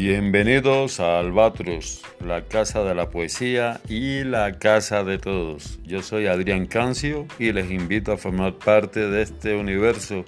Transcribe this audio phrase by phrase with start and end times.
[0.00, 5.80] Bienvenidos a Albatros, la casa de la poesía y la casa de todos.
[5.82, 10.24] Yo soy Adrián Cancio y les invito a formar parte de este universo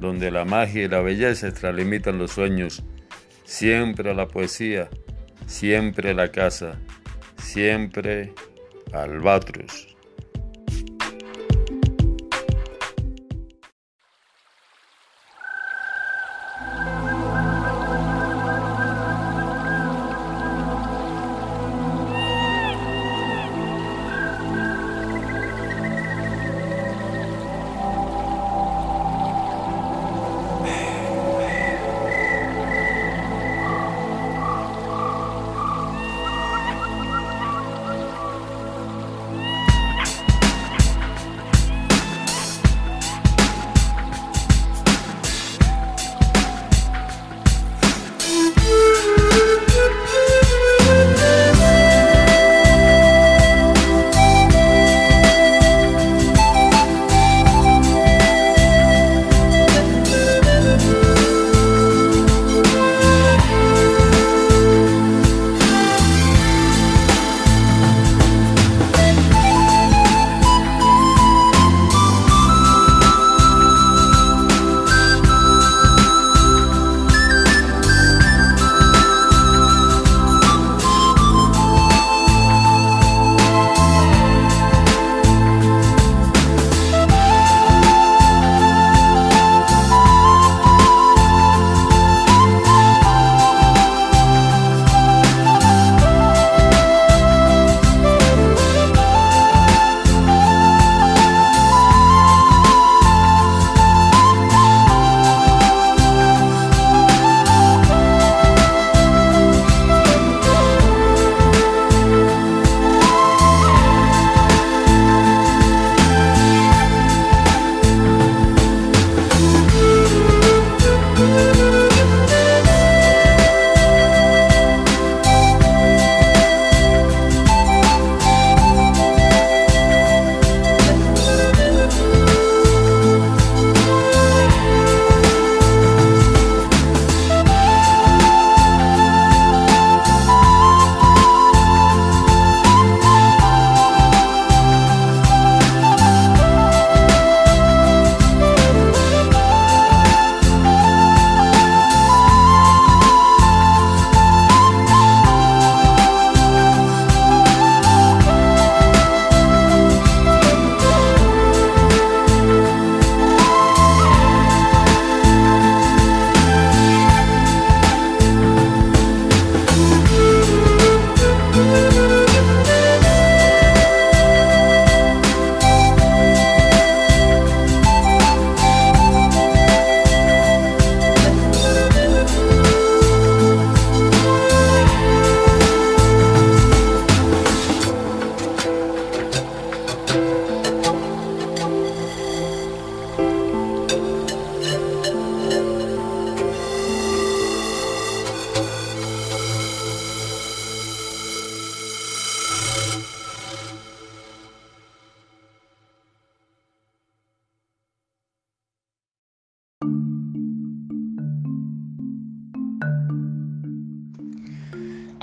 [0.00, 2.82] donde la magia y la belleza extralimitan los sueños.
[3.44, 4.90] Siempre la poesía,
[5.46, 6.80] siempre la casa,
[7.36, 8.34] siempre
[8.92, 9.91] Albatros.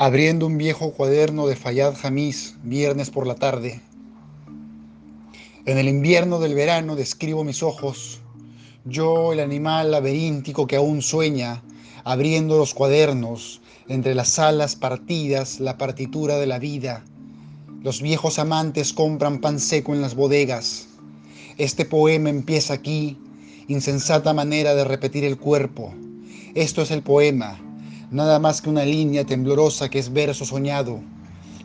[0.09, 3.79] Abriendo un viejo cuaderno de Fayad Hamis, viernes por la tarde.
[5.67, 8.19] En el invierno del verano describo mis ojos,
[8.85, 11.61] yo el animal laberíntico que aún sueña,
[12.03, 17.05] abriendo los cuadernos, entre las alas partidas, la partitura de la vida.
[17.83, 20.87] Los viejos amantes compran pan seco en las bodegas.
[21.59, 23.15] Este poema empieza aquí,
[23.67, 25.93] insensata manera de repetir el cuerpo.
[26.55, 27.61] Esto es el poema,
[28.11, 30.99] nada más que una línea temblorosa que es verso soñado.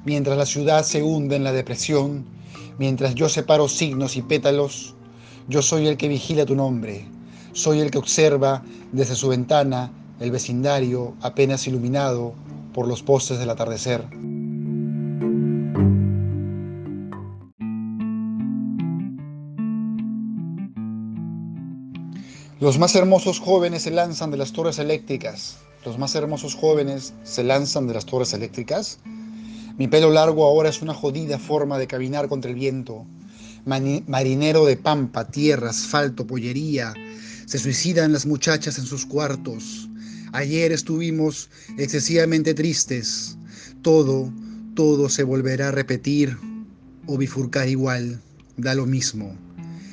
[0.04, 2.24] Mientras la ciudad se hunde en la depresión,
[2.78, 4.94] mientras yo separo signos y pétalos,
[5.48, 7.06] yo soy el que vigila tu nombre,
[7.52, 8.62] soy el que observa
[8.92, 12.34] desde su ventana el vecindario apenas iluminado
[12.72, 14.04] por los postes del atardecer.
[22.64, 27.44] Los más hermosos jóvenes se lanzan de las torres eléctricas, los más hermosos jóvenes se
[27.44, 29.00] lanzan de las torres eléctricas.
[29.76, 33.04] Mi pelo largo ahora es una jodida forma de caminar contra el viento.
[33.66, 36.94] marinero de pampa, tierra, asfalto, pollería.
[37.44, 39.90] Se suicidan las muchachas en sus cuartos.
[40.32, 43.36] Ayer estuvimos excesivamente tristes.
[43.82, 44.32] Todo,
[44.74, 46.38] todo se volverá a repetir
[47.08, 48.22] o bifurcar igual.
[48.56, 49.36] Da lo mismo.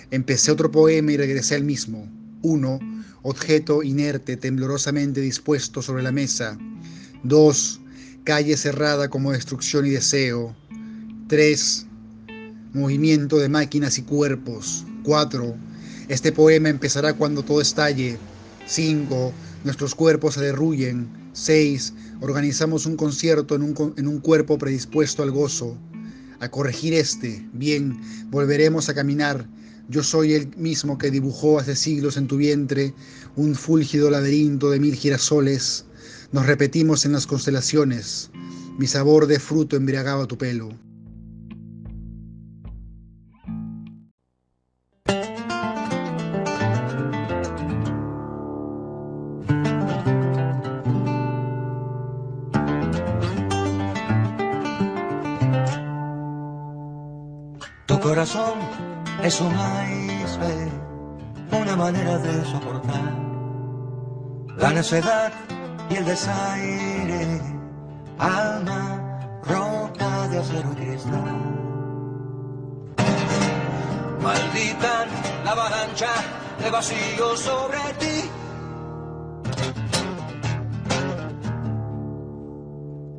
[0.09, 2.07] Empecé otro poema y regresé al mismo.
[2.43, 2.79] Uno,
[3.21, 6.57] objeto inerte, temblorosamente dispuesto sobre la mesa.
[7.23, 7.79] Dos,
[8.23, 10.55] calle cerrada como destrucción y deseo.
[11.27, 11.85] Tres,
[12.73, 14.85] movimiento de máquinas y cuerpos.
[15.03, 15.55] Cuatro,
[16.07, 18.17] este poema empezará cuando todo estalle.
[18.65, 19.33] Cinco,
[19.63, 21.07] nuestros cuerpos se derruyen.
[21.33, 25.77] Seis, organizamos un concierto en un, en un cuerpo predispuesto al gozo.
[26.39, 28.01] A corregir este, bien,
[28.31, 29.47] volveremos a caminar
[29.91, 32.93] yo soy el mismo que dibujó hace siglos en tu vientre
[33.35, 35.83] un fúlgido laberinto de mil girasoles.
[36.31, 38.31] Nos repetimos en las constelaciones.
[38.77, 40.69] Mi sabor de fruto embriagaba tu pelo.
[64.81, 65.31] La necedad
[65.91, 67.39] y el desaire,
[68.17, 71.37] alma rota de acero y cristal.
[74.23, 75.05] Maldita
[75.45, 76.13] la avalancha
[76.63, 78.29] de vacío sobre ti.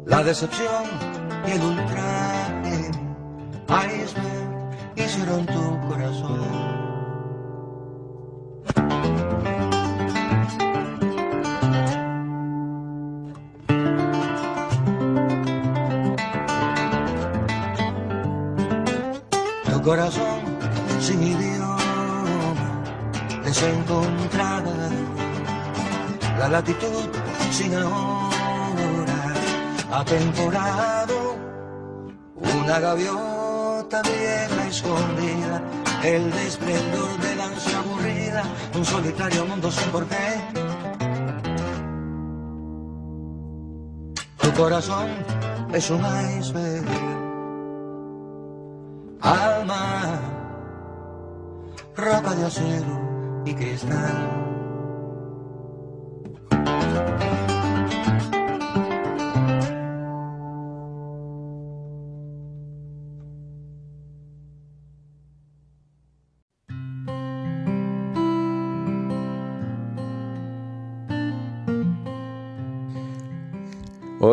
[0.06, 0.84] La decepción
[1.46, 2.90] y el ultraje,
[3.68, 6.81] iceberg hicieron tu corazón.
[26.52, 27.08] Latitud
[27.50, 29.20] sin ahora,
[29.90, 31.36] atemporado,
[32.36, 35.62] una gaviota vieja escondida,
[36.04, 38.42] el desplendor de la ansia aburrida,
[38.74, 40.28] un solitario mundo sin porqué.
[44.42, 45.08] Tu corazón
[45.72, 46.04] es un
[46.38, 46.84] iceberg,
[49.22, 50.20] alma,
[51.96, 54.61] roca de acero y cristal.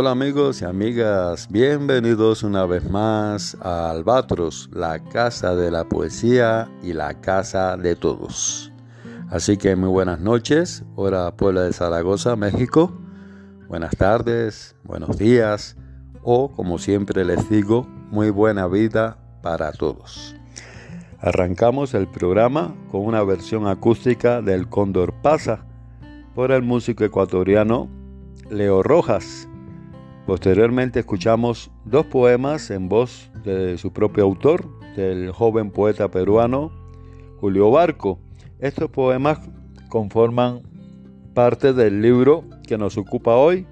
[0.01, 6.71] Hola amigos y amigas, bienvenidos una vez más a Albatros, la casa de la poesía
[6.81, 8.71] y la casa de todos.
[9.29, 12.93] Así que muy buenas noches, hora Puebla de Zaragoza, México.
[13.67, 15.75] Buenas tardes, buenos días
[16.23, 20.33] o como siempre les digo, muy buena vida para todos.
[21.19, 25.65] Arrancamos el programa con una versión acústica del Cóndor Pasa
[26.35, 27.89] por el músico ecuatoriano
[28.49, 29.48] Leo Rojas.
[30.29, 34.63] Posteriormente escuchamos dos poemas en voz de su propio autor,
[34.95, 36.71] del joven poeta peruano
[37.39, 38.19] Julio Barco.
[38.59, 39.39] Estos poemas
[39.89, 40.61] conforman
[41.33, 43.65] parte del libro que nos ocupa hoy,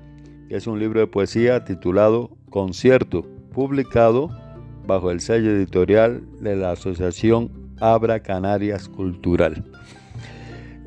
[0.49, 3.21] que es un libro de poesía titulado Concierto,
[3.53, 4.31] publicado
[4.87, 9.63] bajo el sello editorial de la Asociación Abra Canarias Cultural.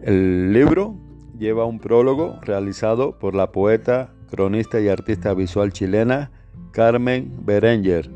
[0.02, 0.96] El libro
[1.38, 6.30] lleva un prólogo realizado por la poeta cronista y artista visual chilena
[6.72, 8.10] Carmen Berenger,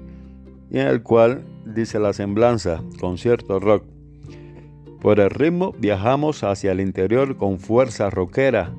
[0.71, 3.85] y en el cual dice la semblanza, concierto rock.
[5.01, 8.73] Por el ritmo viajamos hacia el interior con fuerza rockera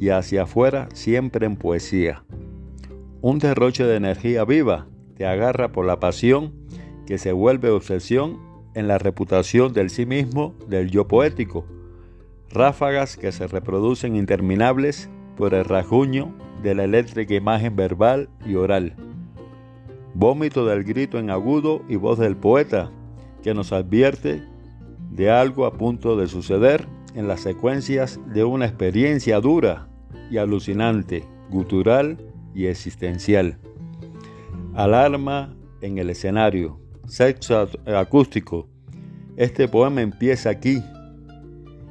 [0.00, 2.24] y hacia afuera siempre en poesía.
[3.20, 6.52] Un derroche de energía viva te agarra por la pasión
[7.06, 8.38] que se vuelve obsesión
[8.74, 11.64] en la reputación del sí mismo del yo poético.
[12.50, 18.94] Ráfagas que se reproducen interminables por el rasguño de la eléctrica imagen verbal y oral.
[20.14, 22.90] Vómito del grito en agudo y voz del poeta,
[23.42, 24.42] que nos advierte
[25.10, 29.88] de algo a punto de suceder en las secuencias de una experiencia dura
[30.30, 32.18] y alucinante, gutural
[32.54, 33.58] y existencial.
[34.74, 38.68] Alarma en el escenario, sexo acústico.
[39.36, 40.82] Este poema empieza aquí.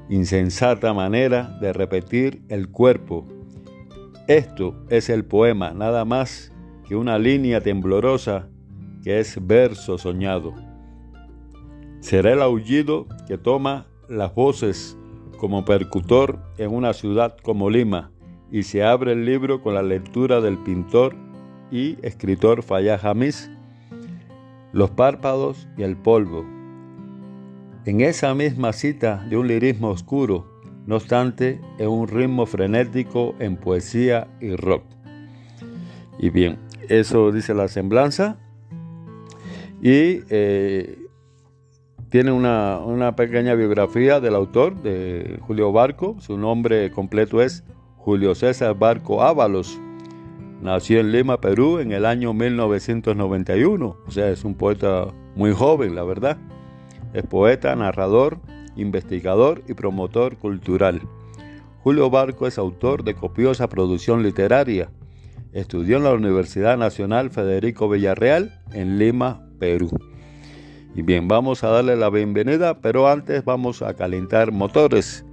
[0.09, 3.27] Insensata manera de repetir el cuerpo
[4.27, 6.51] esto es el poema, nada más
[6.85, 8.49] que una línea temblorosa
[9.03, 10.53] que es verso soñado.
[12.01, 14.97] Será el aullido que toma las voces
[15.37, 18.11] como percutor en una ciudad como Lima,
[18.51, 21.15] y se abre el libro con la lectura del pintor
[21.71, 23.51] y escritor Fayad Hamis,
[24.73, 26.45] Los párpados y el polvo.
[27.85, 30.56] En esa misma cita de un lirismo oscuro,
[30.87, 34.83] no obstante, en un ritmo frenético en poesía y rock.
[36.17, 38.37] Y bien, eso dice la semblanza.
[39.81, 40.97] Y eh,
[42.09, 46.15] tiene una, una, pequeña biografía del autor, de Julio Barco.
[46.19, 47.65] Su nombre completo es
[47.97, 49.77] Julio César Barco Ábalos.
[50.61, 53.97] Nació en Lima, Perú, en el año 1991.
[54.07, 56.37] O sea, es un poeta muy joven, la verdad.
[57.13, 58.39] Es poeta, narrador,
[58.77, 61.01] investigador y promotor cultural.
[61.81, 64.89] Julio Barco es autor de copiosa producción literaria.
[65.53, 69.89] Estudió en la Universidad Nacional Federico Villarreal en Lima, Perú.
[70.95, 75.25] Y bien, vamos a darle la bienvenida, pero antes vamos a calentar motores.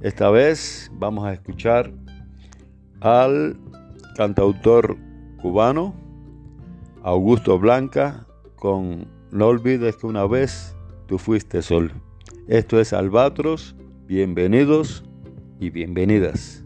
[0.00, 1.92] Esta vez vamos a escuchar
[3.00, 3.56] al
[4.16, 4.96] cantautor
[5.40, 5.94] cubano
[7.02, 11.92] Augusto Blanca con No olvides que una vez tú fuiste sol.
[12.48, 13.76] Esto es Albatros,
[14.06, 15.04] bienvenidos
[15.60, 16.64] y bienvenidas.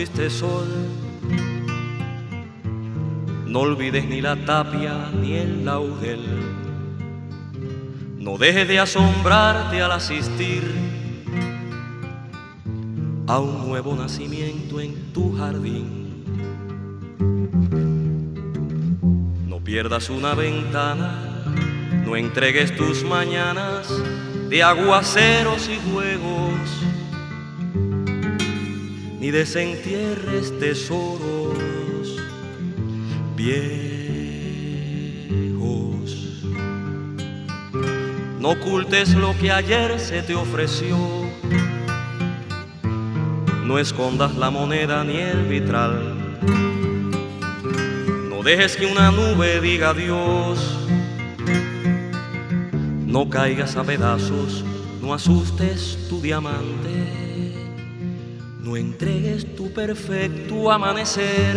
[0.00, 0.66] Fuiste sol.
[3.44, 6.24] No olvides ni la tapia ni el laurel.
[8.16, 10.64] No dejes de asombrarte al asistir
[13.26, 16.24] a un nuevo nacimiento en tu jardín.
[19.46, 21.44] No pierdas una ventana,
[22.06, 23.86] no entregues tus mañanas
[24.48, 26.39] de aguaceros y juegos
[29.20, 32.16] ni desentierres tesoros
[33.36, 33.60] viejos.
[38.40, 40.96] No ocultes lo que ayer se te ofreció.
[43.66, 46.16] No escondas la moneda ni el vitral.
[48.30, 50.78] No dejes que una nube diga adiós.
[53.06, 54.64] No caigas a pedazos,
[55.02, 56.79] no asustes tu diamante.
[59.74, 61.56] Perfecto amanecer,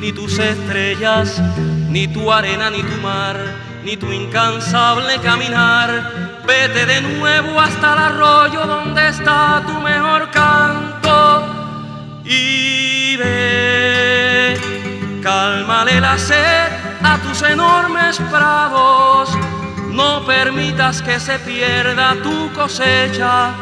[0.00, 1.40] ni tus estrellas,
[1.88, 3.36] ni tu arena, ni tu mar,
[3.84, 6.42] ni tu incansable caminar.
[6.46, 14.58] Vete de nuevo hasta el arroyo donde está tu mejor canto y ve,
[15.22, 16.68] cálmale la sed
[17.02, 19.30] a tus enormes prados.
[19.92, 23.54] No permitas que se pierda tu cosecha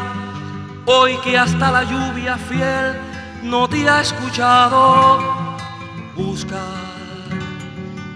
[0.86, 3.13] Hoy que hasta la lluvia fiel
[3.44, 5.18] no te ha escuchado,
[6.16, 6.62] busca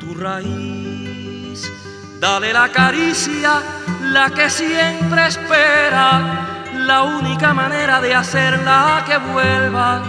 [0.00, 1.70] tu raíz,
[2.18, 3.62] dale la caricia,
[4.00, 10.02] la que siempre espera, la única manera de hacerla que vuelva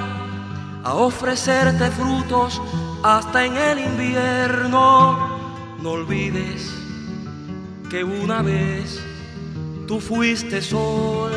[0.83, 2.61] a ofrecerte frutos
[3.03, 5.37] hasta en el invierno.
[5.81, 6.73] No olvides
[7.89, 9.01] que una vez
[9.87, 11.31] tú fuiste sol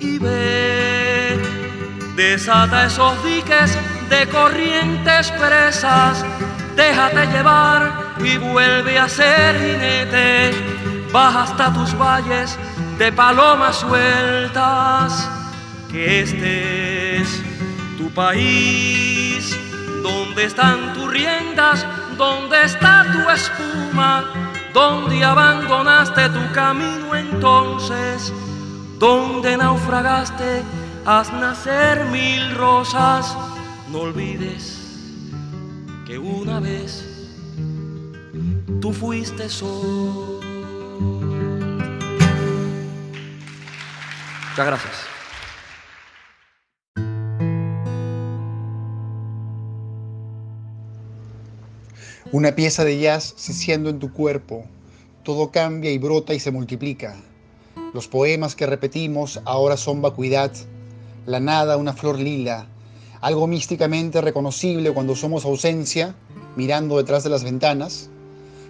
[0.00, 1.57] y ve,
[2.18, 3.78] desata esos diques
[4.10, 6.24] de corrientes presas,
[6.74, 10.50] déjate llevar y vuelve a ser jinete,
[11.12, 12.58] baja hasta tus valles
[12.98, 15.30] de palomas sueltas,
[15.92, 17.40] que este es
[17.96, 19.56] tu país,
[20.02, 24.24] donde están tus riendas, donde está tu espuma,
[24.74, 28.32] donde abandonaste tu camino entonces.
[28.98, 30.64] Donde naufragaste,
[31.10, 33.34] haz nacer mil rosas.
[33.90, 34.78] No olvides
[36.06, 37.02] que una vez
[38.82, 40.40] tú fuiste sol.
[44.50, 44.94] Muchas gracias.
[52.32, 54.66] Una pieza de jazz se siendo en tu cuerpo,
[55.22, 57.16] todo cambia y brota y se multiplica.
[57.94, 60.52] Los poemas que repetimos ahora son vacuidad,
[61.28, 62.66] la nada una flor lila,
[63.20, 66.14] algo místicamente reconocible cuando somos ausencia,
[66.56, 68.08] mirando detrás de las ventanas.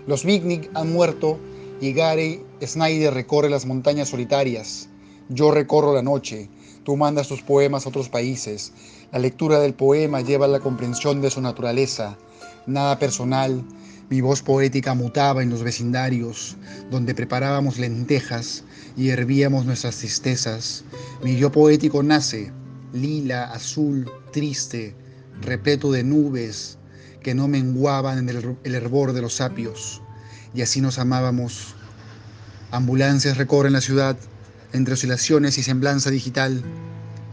[0.09, 1.39] Los Picnic han muerto
[1.81, 4.89] y Gary Snyder recorre las montañas solitarias.
[5.29, 6.51] Yo recorro la noche.
[6.83, 8.73] Tú mandas tus poemas a otros países.
[9.13, 12.19] La lectura del poema lleva a la comprensión de su naturaleza.
[12.67, 13.63] Nada personal.
[14.11, 16.57] Mi voz poética mutaba en los vecindarios,
[16.91, 18.65] donde preparábamos lentejas
[18.99, 20.85] y hervíamos nuestras tristezas.
[21.23, 22.51] Mi yo poético nace,
[22.93, 24.95] lila, azul, triste,
[25.41, 26.79] repleto de nubes
[27.23, 28.29] que no menguaban en
[28.65, 30.03] el, hervor de los sapios.
[30.53, 31.77] Y así nos amábamos.
[32.73, 34.17] Ambulancias recorren la ciudad
[34.73, 36.63] entre oscilaciones y semblanza digital,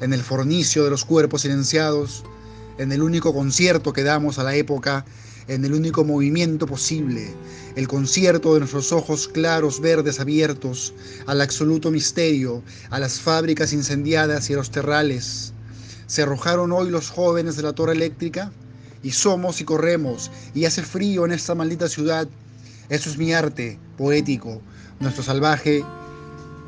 [0.02, 2.24] en el fornicio de los cuerpos silenciados,
[2.78, 5.04] en el único concierto que damos a la época,
[5.48, 7.34] en el único movimiento posible,
[7.76, 10.94] el concierto de nuestros ojos claros, verdes, abiertos,
[11.28, 15.54] al absoluto misterio, a las fábricas incendiadas y a los terrales.
[16.08, 18.52] Se arrojaron hoy los jóvenes de la torre eléctrica
[19.04, 22.28] y somos y corremos y hace frío en esta maldita ciudad.
[22.90, 24.62] Eso es mi arte poético,
[25.00, 25.84] nuestro salvaje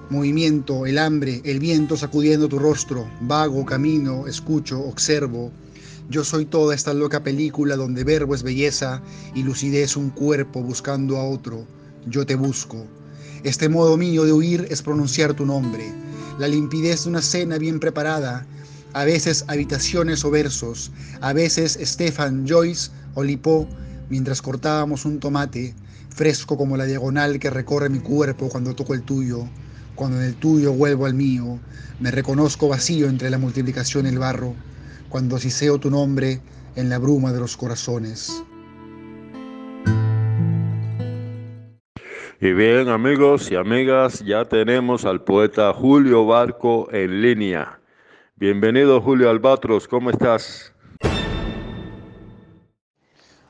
[0.10, 5.52] movimiento, el hambre, el viento sacudiendo tu rostro, vago, camino, escucho, observo.
[6.10, 9.02] Yo soy toda esta loca película donde verbo es belleza
[9.36, 11.68] y lucidez un cuerpo buscando a otro.
[12.06, 12.88] Yo te busco.
[13.44, 15.94] Este modo mío de huir es pronunciar tu nombre,
[16.40, 18.48] la limpidez de una cena bien preparada,
[18.94, 23.68] a veces habitaciones o versos, a veces Stefan Joyce o Lipó
[24.10, 25.76] mientras cortábamos un tomate,
[26.10, 29.50] fresco como la diagonal que recorre mi cuerpo cuando toco el tuyo.
[29.96, 31.60] Cuando en el tuyo vuelvo al mío,
[32.00, 34.56] me reconozco vacío entre la multiplicación y el barro,
[35.10, 36.42] cuando siseo tu nombre
[36.76, 38.44] en la bruma de los corazones.
[42.40, 47.80] Y bien amigos y amigas, ya tenemos al poeta Julio Barco en línea.
[48.36, 50.72] Bienvenido Julio Albatros, ¿cómo estás?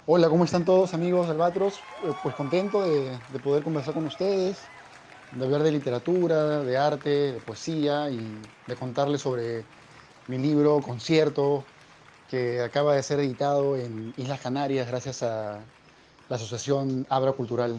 [0.06, 1.82] Hola, ¿cómo están todos amigos Albatros?
[2.06, 4.58] Eh, pues contento de, de poder conversar con ustedes,
[5.34, 9.66] de hablar de literatura, de arte, de poesía y de contarles sobre
[10.28, 11.64] mi libro, concierto,
[12.30, 15.60] que acaba de ser editado en Islas Canarias gracias a
[16.30, 17.78] la Asociación Abra Cultural.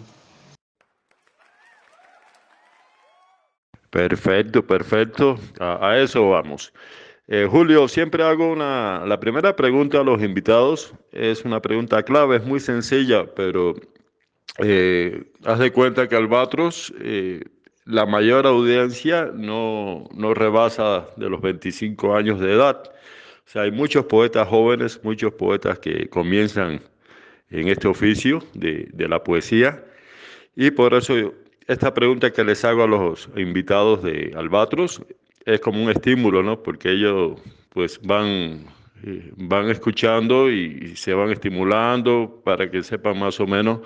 [3.91, 5.39] Perfecto, perfecto.
[5.61, 6.73] A, eso vamos.
[7.27, 10.95] Eh, Julio, siempre hago una, la primera pregunta a los invitados.
[11.13, 13.75] Es una pregunta clave, es muy sencilla, pero
[14.59, 17.43] eh, haz de cuenta que Albatros, eh,
[17.89, 22.83] la mayor audiencia no, no rebasa de los 25 años de edad.
[22.85, 26.83] O sea, hay muchos poetas jóvenes, muchos poetas que comienzan
[27.51, 29.83] en este oficio de, de la poesía.
[30.55, 31.33] Y por eso
[31.67, 35.01] esta pregunta que les hago a los invitados de Albatros
[35.47, 36.63] es como un estímulo, ¿no?
[36.63, 38.67] Porque ellos pues van,
[39.03, 43.81] eh, van escuchando y, y se van estimulando para que sepan más o menos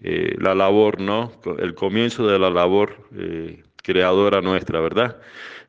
[0.00, 1.32] eh, la labor, ¿no?
[1.58, 5.16] El comienzo de la labor eh, creadora nuestra, ¿verdad?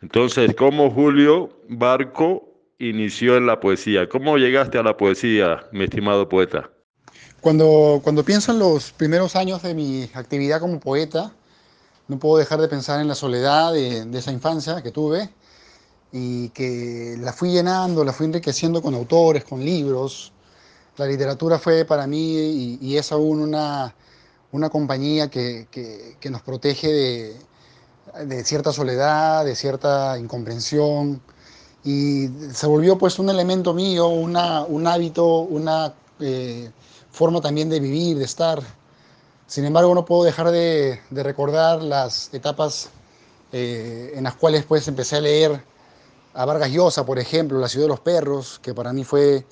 [0.02, 2.44] Entonces, ¿cómo Julio Barco
[2.78, 4.10] inició en la poesía?
[4.10, 6.70] ¿Cómo llegaste a la poesía, mi estimado poeta?
[7.40, 11.32] Cuando, cuando pienso en los primeros años de mi actividad como poeta,
[12.10, 15.30] no puedo dejar de pensar en la soledad de, esa infancia que tuve
[16.12, 20.34] y que la fui llenando, la fui enriqueciendo con autores, con libros.
[20.98, 23.94] La literatura fue para mí y es aún una,
[24.52, 27.36] una compañía que, que, nos protege de,
[28.26, 31.22] de, cierta soledad, de cierta incomprensión,
[31.84, 36.72] y se volvió pues un elemento mío, una, un hábito, una eh,
[37.12, 38.62] forma también de vivir, de estar.
[39.48, 42.90] Sin embargo, no puedo dejar de, de recordar las etapas
[43.54, 45.64] eh, en las cuales pues empecé a leer
[46.34, 49.46] a Vargas Llosa, por ejemplo, La ciudad de los perros, que para mí fue,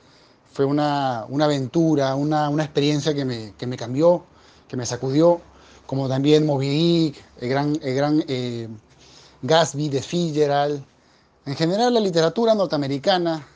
[0.54, 4.26] fue una, una aventura, una, una experiencia que me, que me cambió
[4.68, 5.42] que me sacudió,
[5.86, 8.68] como también Moby el gran, el gran eh,
[9.42, 10.84] Gatsby de Fitzgerald,
[11.46, 13.48] en general la literatura norteamericana,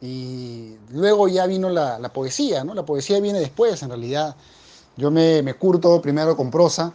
[0.00, 2.74] y luego ya vino la, la, poesía, ¿no?
[2.74, 4.36] La poesía viene después, en realidad.
[4.96, 6.92] Yo me, me curto primero con prosa,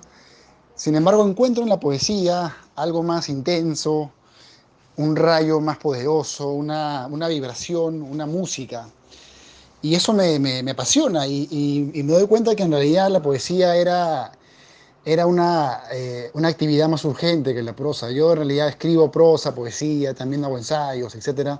[0.76, 4.12] sin embargo encuentro en la poesía algo más intenso,
[4.98, 8.88] un rayo más poderoso, una, una vibración, una música
[9.82, 11.48] y eso me, me, apasiona y,
[11.94, 14.32] y, me doy cuenta que en realidad la poesía era,
[15.06, 18.12] era una, eh, una actividad más urgente que la prosa.
[18.12, 21.58] Yo en realidad escribo prosa, poesía, también hago ensayos, etc.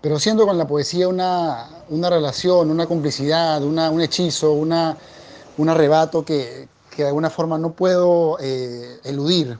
[0.00, 6.68] Pero siento con la poesía una, una relación, una complicidad, un hechizo, un arrebato que,
[6.94, 9.58] que de alguna forma no puedo eh, eludir.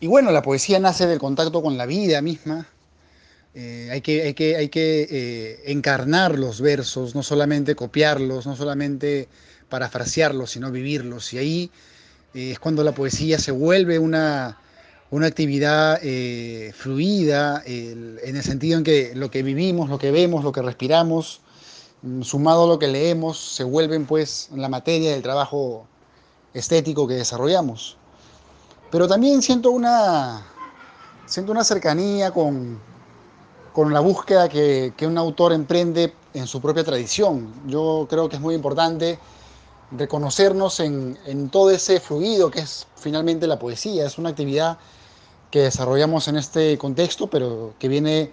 [0.00, 2.66] Y bueno, la poesía nace del contacto con la vida misma,
[3.54, 8.56] eh, hay que, hay que, hay que eh, encarnar los versos, no solamente copiarlos, no
[8.56, 9.28] solamente
[9.68, 11.32] parafrasearlos, sino vivirlos.
[11.34, 11.70] Y ahí
[12.34, 14.58] eh, es cuando la poesía se vuelve una,
[15.10, 16.00] una actividad
[16.72, 21.42] fluida, en el sentido en que lo que vivimos, lo que vemos, lo que respiramos,
[22.02, 25.86] mm, sumado a lo que leemos, se vuelven pues la materia del trabajo
[26.54, 27.98] estético que desarrollamos.
[28.90, 30.46] Pero también siento una,
[31.26, 32.78] siento una cercanía con,
[33.72, 37.52] con la búsqueda que, que un autor emprende en su propia tradición.
[37.66, 39.18] Yo creo que es muy importante
[39.90, 44.06] reconocernos en, en, todo ese fluido que es finalmente la poesía.
[44.06, 44.78] Es una actividad
[45.50, 48.30] que desarrollamos en este contexto, pero que viene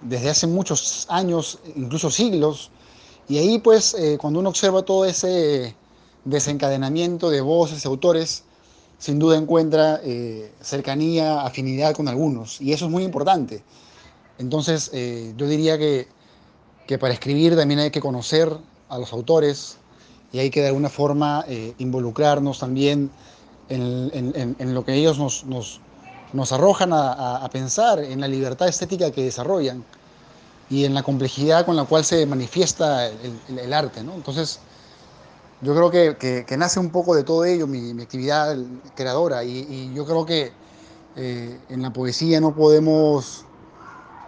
[0.00, 2.70] desde hace muchos años, incluso siglos.
[3.28, 5.74] Y ahí pues eh, cuando uno observa todo ese
[6.24, 8.44] desencadenamiento de voces y autores,
[8.98, 12.60] sin duda encuentra eh, cercanía, afinidad con algunos.
[12.60, 13.62] Y eso es muy importante.
[14.38, 16.08] Entonces eh, yo diría que,
[16.86, 18.50] que para escribir también hay que conocer
[18.88, 19.78] a los autores,
[20.32, 23.10] y hay que de alguna forma eh, involucrarnos también
[23.68, 25.80] en, en, lo que ellos nos, nos,
[26.34, 29.82] nos arrojan a, a, pensar, en la libertad estética que desarrollan
[30.68, 34.02] y en la complejidad con la cual se manifiesta el, el, arte.
[34.02, 34.12] ¿no?
[34.12, 34.60] Entonces,
[35.62, 38.56] yo creo que, que, que, nace un poco de todo ello mi, mi actividad
[38.94, 40.52] creadora y, y, yo creo que
[41.16, 43.45] eh, en la poesía no podemos,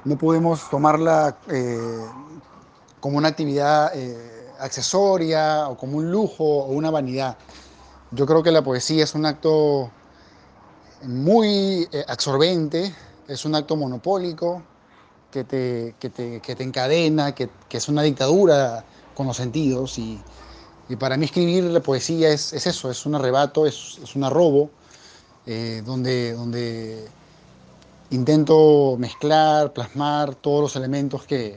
[0.04, 2.06] no podemos tomarla eh,
[3.00, 7.36] como una actividad eh, accesoria o como un lujo o una vanidad.
[8.10, 9.90] Yo creo que la poesía es un acto
[11.02, 12.94] muy eh, absorbente,
[13.26, 14.62] es un acto monopólico
[15.30, 18.84] que te, que te, que te encadena, que, que, es una dictadura
[19.14, 19.98] con los sentidos.
[19.98, 20.20] Y,
[20.88, 24.24] y para mí escribir la poesía es, es, eso, es un arrebato, es, es un
[24.24, 24.70] arrobo,
[25.46, 27.08] eh, donde, donde
[28.10, 31.56] intento mezclar, plasmar todos los elementos que,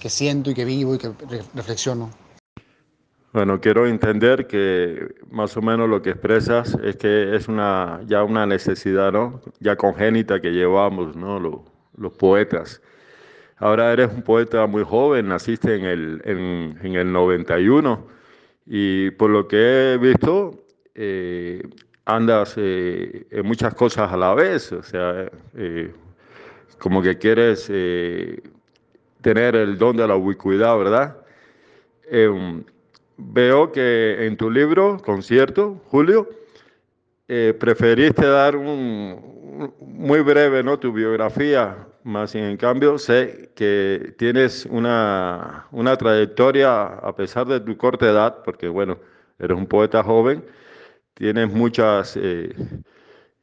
[0.00, 1.10] que siento y que vivo y que
[1.54, 2.10] reflexiono.
[3.32, 8.22] Bueno, quiero entender que más o menos lo que expresas es que es una, ya
[8.22, 9.40] una necesidad, ¿no?
[9.58, 11.40] Ya congénita que llevamos, ¿no?
[11.40, 11.54] Los,
[11.96, 12.80] los poetas.
[13.56, 18.06] Ahora eres un poeta muy joven, naciste en el, en, en el 91
[18.66, 21.62] y por lo que he visto, eh,
[22.04, 25.92] andas eh, en muchas cosas a la vez, o sea, eh,
[26.78, 28.42] como que quieres eh,
[29.20, 31.16] tener el don de la ubicuidad, ¿verdad?
[32.10, 32.62] Eh,
[33.16, 36.28] veo que en tu libro, concierto, Julio,
[37.28, 40.78] eh, preferiste dar un, un, muy breve, ¿no?
[40.78, 47.76] Tu biografía, más en cambio sé que tienes una, una trayectoria, a pesar de tu
[47.78, 48.98] corta edad, porque bueno,
[49.38, 50.44] eres un poeta joven,
[51.14, 52.16] tienes muchas...
[52.16, 52.54] Eh,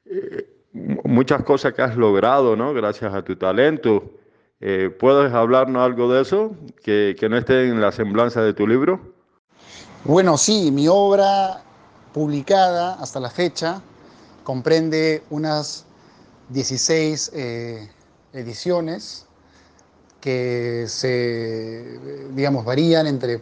[0.05, 2.73] eh, muchas cosas que has logrado, ¿no?
[2.73, 4.11] Gracias a tu talento.
[4.59, 8.67] Eh, ¿Puedes hablarnos algo de eso que, que, no esté en la semblanza de tu
[8.67, 9.13] libro?
[10.03, 11.63] Bueno, sí, mi obra
[12.13, 13.81] publicada hasta la fecha
[14.43, 15.85] comprende unas
[16.49, 17.89] 16 eh,
[18.33, 19.27] ediciones
[20.19, 21.99] que se,
[22.33, 23.39] digamos, varían entre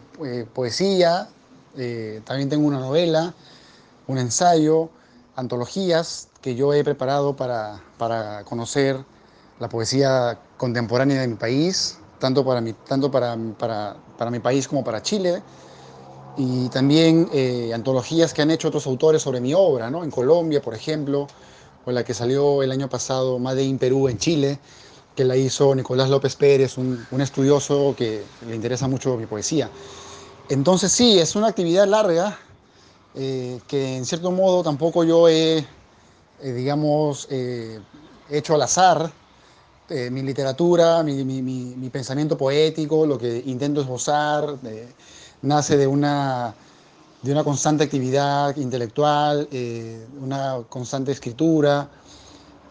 [0.53, 1.27] poesía,
[2.23, 3.33] también tengo una novela,
[4.09, 4.89] un ensayo,
[5.35, 8.97] antologías que yo he preparado para, para conocer
[9.59, 14.67] la poesía contemporánea de mi país, tanto para mi, tanto para, para, para mi país
[14.67, 15.43] como para Chile,
[16.37, 20.03] y también eh, antologías que han hecho otros autores sobre mi obra, ¿no?
[20.03, 21.27] en Colombia, por ejemplo,
[21.85, 24.59] o la que salió el año pasado, Made in Perú, en Chile,
[25.15, 29.69] que la hizo Nicolás López Pérez, un, un estudioso que le interesa mucho mi poesía.
[30.49, 32.39] Entonces sí, es una actividad larga,
[33.15, 35.65] eh, que en cierto modo tampoco yo he,
[36.41, 37.79] eh, digamos, eh,
[38.29, 39.11] hecho al azar,
[39.89, 44.55] eh, mi literatura, mi, mi, mi, mi, pensamiento poético, lo que intento esbozar,
[45.41, 46.53] nace de una,
[47.23, 49.49] de una constante actividad intelectual,
[50.21, 51.89] una constante escritura,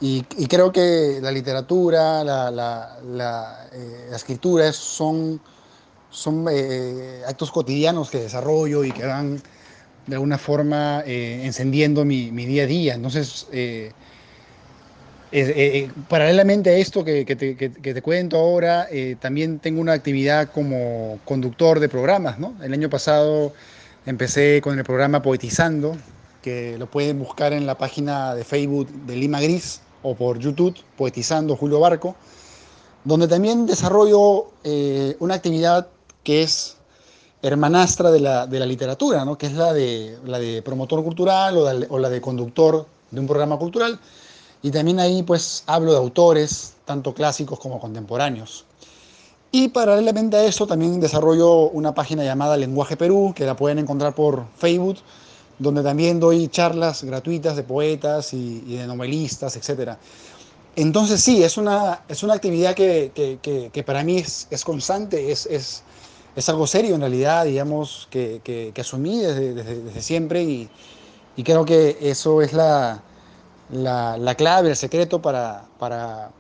[0.01, 3.69] y, creo que la literatura, la, la
[4.15, 5.41] escritura son,
[6.09, 6.47] son
[7.27, 9.43] actos cotidianos que desarrollo y que van
[10.09, 12.95] de alguna forma encendiendo mi, mi, día a día.
[12.95, 13.93] Entonces, eh,
[15.31, 19.93] eh, paralelamente a esto que, te, que, que te, cuento ahora, eh, también tengo una
[19.93, 22.39] actividad como conductor de programas.
[22.39, 22.55] ¿no?
[22.63, 23.53] El año pasado
[24.07, 25.97] empecé con el programa Poetizando,
[26.41, 30.75] que lo pueden buscar en la página de Facebook de Lima Gris o por YouTube,
[30.97, 32.17] Poetizando Julio Barco,
[33.05, 35.89] donde también desarrollo eh, una actividad
[36.25, 36.78] que es
[37.43, 39.39] hermanastra de la, de la literatura, ¿no?
[39.39, 43.57] que es la de, la de promotor cultural o, la de conductor de un programa
[43.59, 43.99] cultural
[44.63, 48.65] y también ahí pues hablo de autores, tanto clásicos como contemporáneos.
[49.51, 54.15] Y paralelamente a eso también desarrollo una página llamada Lenguaje Perú, que la pueden encontrar
[54.15, 54.99] por Facebook,
[55.59, 59.93] donde también doy charlas gratuitas de poetas y, y de novelistas, etc.
[60.77, 65.33] Entonces sí, es una, es una actividad que, que, que para mí es, es constante,
[65.33, 65.83] es, es,
[66.39, 70.71] es, algo serio en realidad, digamos, que, asumí desde, desde, siempre y,
[71.37, 73.03] y, creo que eso es la,
[73.71, 76.31] la, la clave, el secreto para, para,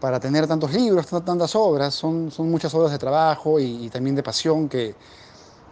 [0.00, 1.94] para tener tantos libros, tantas obras.
[1.94, 4.94] Son, son muchas horas de trabajo y, también de pasión que,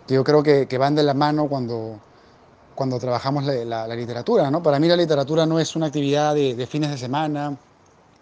[0.07, 2.01] que yo creo que, que, van de la mano cuando,
[2.75, 4.51] cuando trabajamos la, literatura.
[4.51, 4.63] ¿no?
[4.63, 7.57] Para mí la literatura no es una actividad de, de fines de semana,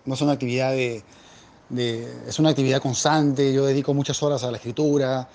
[0.05, 1.03] no es una actividad de,
[1.69, 3.53] de, es una actividad constante.
[3.53, 5.29] Yo dedico muchas horas a la escritura,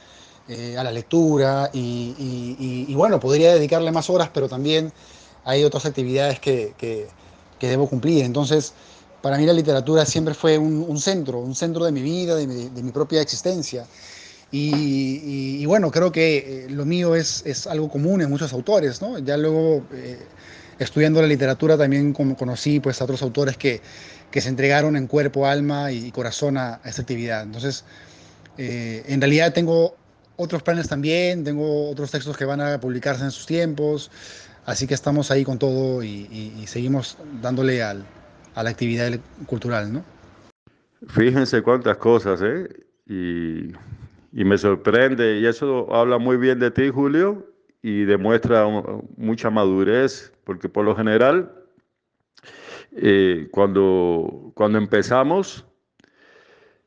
[0.47, 4.91] eh, a la lectura y, y, y, bueno, podría dedicarle más horas, pero también
[5.45, 7.07] hay otras actividades que, que,
[7.59, 8.25] que debo cumplir.
[8.25, 8.73] Entonces,
[9.21, 12.47] para mí la literatura siempre fue un, un centro, un centro de mi vida, de
[12.47, 13.85] mi, de mi propia existencia.
[14.51, 18.51] Y, y, y, bueno, creo que eh, lo mío es, es, algo común en muchos
[18.51, 19.19] autores, ¿no?
[19.19, 20.17] Ya luego, eh,
[20.79, 23.81] estudiando la literatura, también conocí pues, a otros autores que,
[24.31, 27.43] que se entregaron en cuerpo, alma y corazón a, esta actividad.
[27.43, 27.85] Entonces,
[28.57, 29.95] eh, en realidad tengo
[30.35, 34.11] otros planes también, tengo otros textos que van a publicarse en sus tiempos,
[34.65, 38.05] así que estamos ahí con todo y, y seguimos dándole al,
[38.55, 40.03] a la actividad cultural, ¿no?
[41.07, 42.67] Fíjense cuántas cosas, ¿eh?
[43.07, 43.73] Y
[44.31, 47.47] y me sorprende, y eso habla muy bien de ti, Julio,
[47.81, 48.65] y demuestra
[49.17, 51.51] mucha madurez, porque por lo general,
[52.91, 55.65] eh, cuando, cuando empezamos,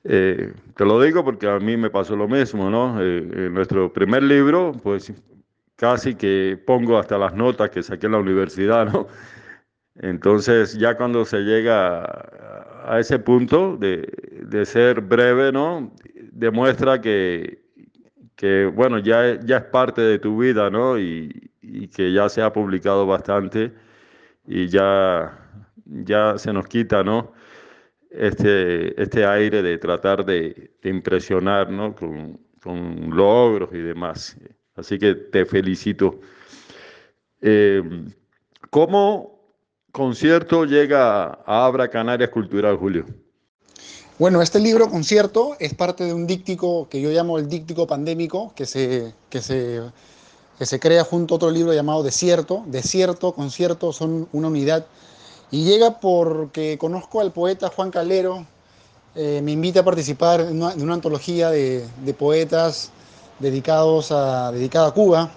[0.04, 3.00] eh, te lo digo porque a mí me pasó lo mismo, ¿no?
[3.00, 5.12] Eh, en nuestro primer libro, pues
[5.76, 9.06] casi que pongo hasta las notas que saqué en la universidad, ¿no?
[9.96, 12.02] Entonces, ya cuando se llega
[12.84, 14.08] a, ese punto de,
[14.46, 15.92] de ser breve, ¿no?
[16.32, 17.62] demuestra que,
[18.36, 20.98] que, bueno, ya, ya es parte de tu vida, ¿no?
[20.98, 23.72] Y, y, que ya se ha publicado bastante
[24.46, 25.41] y ya,
[26.04, 27.32] ya se nos quita, ¿no?
[28.10, 31.68] Este, este aire de tratar de, de impresionar.
[31.94, 32.38] Con,
[33.10, 34.36] logros y demás.
[34.76, 36.20] Así que te felicito.
[37.40, 37.82] Eh,
[38.70, 39.40] ¿Cómo
[39.90, 43.04] concierto llega a Abra Canarias Cultural, Julio?
[44.18, 48.52] Bueno, este libro concierto es parte de un díptico que yo llamo el díptico pandémico,
[48.54, 49.80] que se, que se,
[50.58, 52.62] que se crea junto a otro libro llamado Desierto.
[52.66, 54.86] Desierto, concierto son una unidad.
[55.52, 58.44] Y llega porque conozco al poeta Juan Calero,
[59.14, 61.86] eh, me invita a participar en una, antología de,
[62.18, 62.90] poetas
[63.38, 65.30] dedicados a, dedicada a Cuba.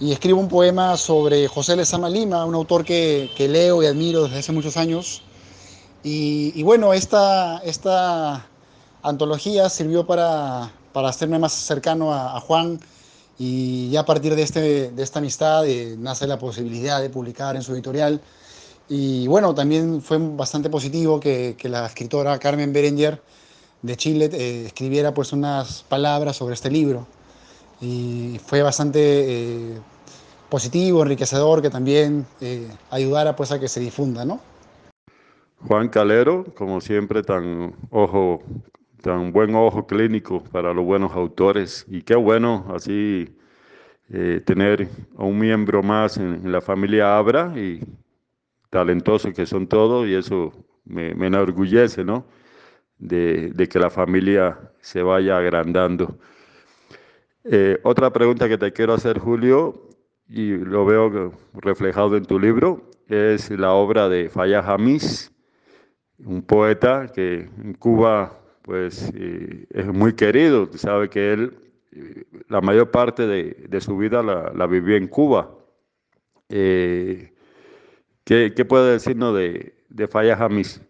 [0.00, 4.24] Y escribo un poema sobre José Lezama Lima, un autor que, que leo y admiro
[4.24, 5.22] desde hace muchos años
[6.04, 8.46] y, bueno, esta, esta,
[9.02, 12.80] antología sirvió para, para hacerme más cercano a, a, Juan
[13.38, 17.56] y ya a partir de, este, de esta amistad eh, nace la posibilidad de publicar
[17.56, 18.20] en su editorial.
[18.88, 23.22] Y bueno, también fue bastante positivo que, que la escritora Carmen Berenger
[23.82, 27.06] de Chile eh, escribiera pues unas palabras sobre este libro.
[27.80, 29.78] Y fue bastante eh,
[30.48, 34.40] positivo, enriquecedor, que también eh, ayudara pues a que se difunda, ¿no?
[35.66, 38.42] Juan Calero, como siempre, tan ojo,
[39.00, 41.84] tan buen ojo clínico para los buenos autores.
[41.88, 43.34] Y qué bueno así
[44.10, 47.80] eh, tener a un miembro más en, en, la familia Abra y
[48.72, 50.50] talentosos que son todos, y eso
[50.86, 52.24] me, enorgullece, ¿no?
[52.96, 56.16] De, que la familia se vaya agrandando.
[57.44, 59.88] Eh, otra pregunta que te quiero hacer, Julio,
[60.26, 65.30] y lo veo reflejado en tu libro, es la obra de Fayad Hamis
[66.24, 71.58] un poeta que en Cuba pues eh, es muy querido, sabe que él
[71.90, 75.50] eh, la mayor parte de, su vida la, vivió en Cuba.
[78.24, 80.80] ¿Qué, ¿qué, puede decirnos de, de Falla Jamis?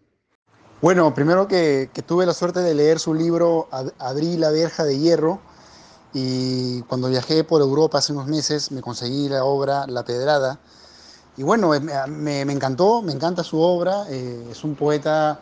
[0.81, 3.69] Bueno, primero que, tuve la suerte de leer su libro
[3.99, 5.39] Abrí la verja de hierro
[6.13, 10.59] y cuando viajé por Europa hace unos meses me conseguí la obra La Pedrada,
[11.35, 15.39] y bueno, me, me, encantó, me encanta su obra, eh, es un poeta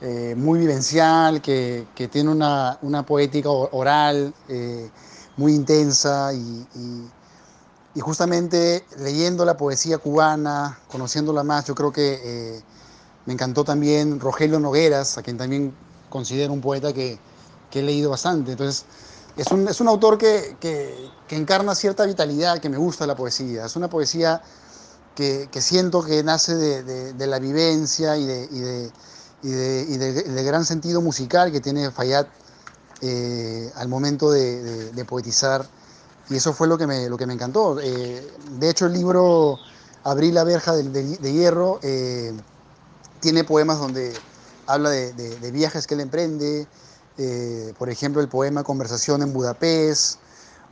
[0.00, 4.90] eh, muy vivencial, que, que tiene una, una, poética oral eh,
[5.36, 6.66] muy intensa y,
[7.94, 12.62] y, justamente leyendo la poesía cubana, conociéndola más, yo creo que eh,
[13.26, 15.74] me encantó también Rogelio Nogueras, a quien también
[16.08, 17.18] considero un poeta que,
[17.70, 18.52] que he leído bastante.
[18.52, 18.84] Entonces,
[19.36, 23.66] es un, es un autor que, que, encarna cierta vitalidad, que me gusta la poesía,
[23.66, 24.42] es una poesía
[25.14, 28.58] que, siento que nace de, de, la vivencia y de, y
[29.42, 32.26] y y de, gran sentido musical que tiene Fayad
[33.00, 35.66] eh, al momento de, poetizar
[36.30, 37.80] y eso fue lo que me, lo que me encantó.
[37.80, 38.26] Eh,
[38.58, 39.58] de hecho, el libro
[40.02, 42.32] Abrí la verja de, hierro eh,
[43.20, 44.14] tiene poemas donde
[44.66, 46.66] habla de, viajes que él emprende,
[47.18, 50.18] eh, por ejemplo, el poema Conversación en Budapest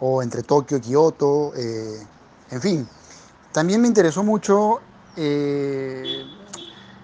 [0.01, 2.89] o entre Tokio y Kioto, en fin.
[3.53, 4.81] También me interesó mucho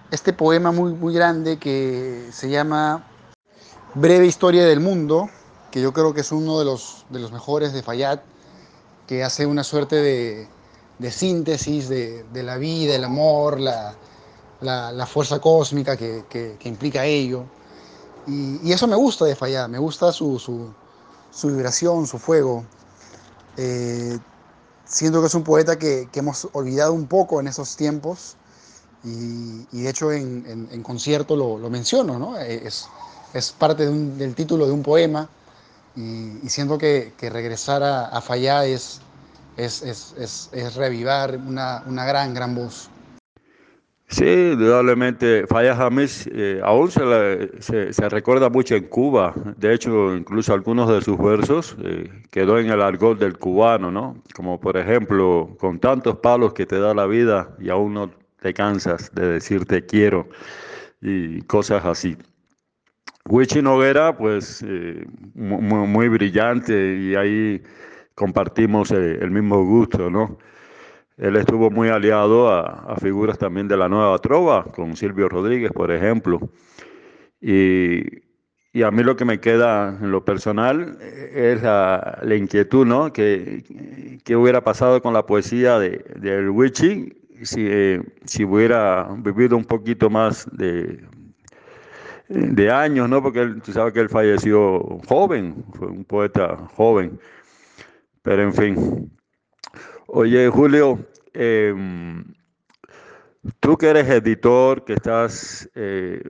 [0.09, 3.05] este poema muy, muy grande que se llama
[3.93, 5.29] Breve Historia del Mundo,
[5.69, 8.21] que yo creo que es uno de los, de los mejores de Fayad,
[9.07, 10.49] que hace una suerte de,
[10.99, 13.97] de síntesis de, de la vida, el amor, la,
[14.61, 17.45] la- la fuerza cósmica que, que- que implica ello.
[18.25, 20.73] Y, y eso me gusta de Fayad, me gusta su, su-
[21.31, 22.65] su vibración, su fuego.
[23.57, 24.19] Eh,
[24.85, 28.37] siento que es un poeta que, que hemos olvidado un poco en esos tiempos
[29.03, 32.39] y, y de hecho en, en- en concierto lo, lo menciono, ¿no?
[32.39, 32.85] Eh, Es,
[33.33, 35.29] es parte de un- del título de un poema
[35.95, 39.01] y, y siento que, que regresar a, a Fayá es,
[39.57, 42.89] es, es, es- reavivar una, una gran, gran voz.
[44.07, 49.33] Sí, indudablemente, Fayez Hamis eh, aún se, le- se- se recuerda mucho en Cuba.
[49.57, 54.21] De hecho, incluso algunos de sus versos eh, quedó en el argot del cubano, ¿no?
[54.35, 58.53] Como por ejemplo, con tantos palos que te da la vida y aún no te
[58.53, 60.27] cansas de decir te quiero
[61.01, 62.15] y cosas así.
[63.27, 67.61] Wichi Noguera, pues eh, mu- mu- muy, brillante y ahí
[68.13, 70.37] compartimos eh, el mismo gusto, ¿no?
[71.17, 75.91] Él estuvo muy aliado a, figuras también de la nueva trova, con Silvio Rodríguez, por
[75.91, 76.39] ejemplo.
[77.41, 78.03] Y,
[78.73, 83.11] y a mí lo que me queda en lo personal eh, es la, inquietud, ¿no?
[83.13, 83.63] ¿Qué,
[84.23, 87.67] qué hubiera pasado con la poesía de, del Wichi si,
[88.25, 91.03] si hubiera vivido un poquito más de,
[92.29, 93.21] de años, ¿no?
[93.21, 97.19] Porque tú sabes que él falleció joven, fue un poeta joven.
[98.21, 99.11] Pero en fin.
[100.07, 100.99] Oye, Julio,
[101.33, 102.23] em,
[103.59, 106.21] tú que eres editor, que estás, eh,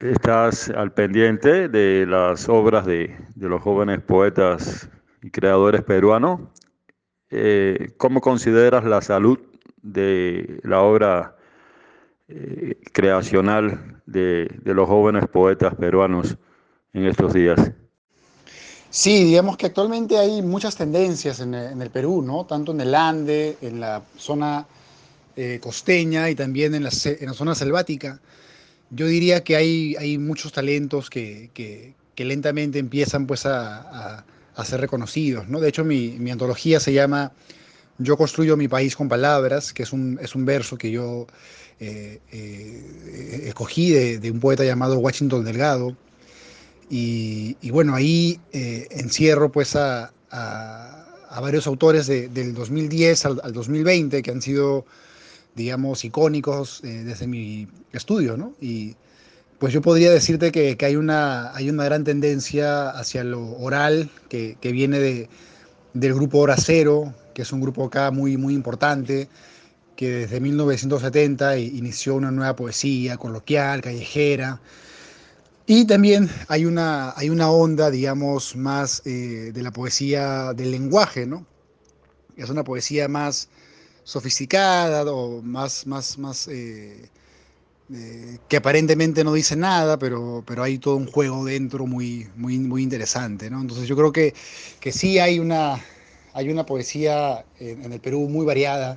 [0.00, 4.90] estás al pendiente de las obras de, de los jóvenes poetas
[5.22, 6.40] y creadores peruanos,
[7.30, 9.38] eh, ¿cómo consideras la salud
[9.82, 11.37] de la obra
[12.30, 16.36] eh, creacional de, los jóvenes poetas peruanos
[16.92, 17.58] en estos días?
[18.90, 22.44] Sí, digamos que actualmente hay muchas tendencias en el, en Perú, ¿no?
[22.44, 24.66] Tanto en el Ande, en la zona
[25.36, 28.20] eh, costeña y también en la, zona selvática.
[28.90, 34.24] Yo diría que hay, muchos talentos que, lentamente empiezan pues a,
[34.64, 35.60] ser reconocidos, ¿no?
[35.60, 37.32] De hecho, mi antología se llama
[37.98, 41.26] Yo construyo mi país con palabras, que es un, es un verso que yo
[41.80, 45.96] eh, eh, escogí de, de un poeta llamado Washington Delgado.
[46.90, 53.26] Y, y bueno, ahí eh, encierro pues a, a- a varios autores de- del 2010
[53.26, 54.86] al, al 2020 que han sido,
[55.56, 58.54] digamos, icónicos eh, desde mi estudio, ¿no?
[58.60, 58.96] Y
[59.58, 64.10] pues yo podría decirte que, que hay, una, hay una gran tendencia hacia lo oral
[64.28, 65.28] que, que viene de,
[65.94, 69.28] del grupo Hora Cero, que es un grupo acá muy, muy importante,
[69.94, 74.60] que desde 1970 inició una nueva poesía coloquial, callejera,
[75.64, 81.26] y también hay una, hay una onda, digamos, más eh, de la poesía del lenguaje,
[81.26, 81.46] ¿no?
[82.36, 83.48] Es una poesía más
[84.02, 87.08] sofisticada o más, más, más eh,
[87.94, 92.58] eh, que aparentemente no dice nada, pero, pero hay todo un juego dentro muy, muy,
[92.58, 93.60] muy interesante, ¿no?
[93.60, 94.34] Entonces yo creo que,
[94.80, 95.80] que sí hay una,
[96.38, 98.96] hay una poesía en, en el Perú muy variada,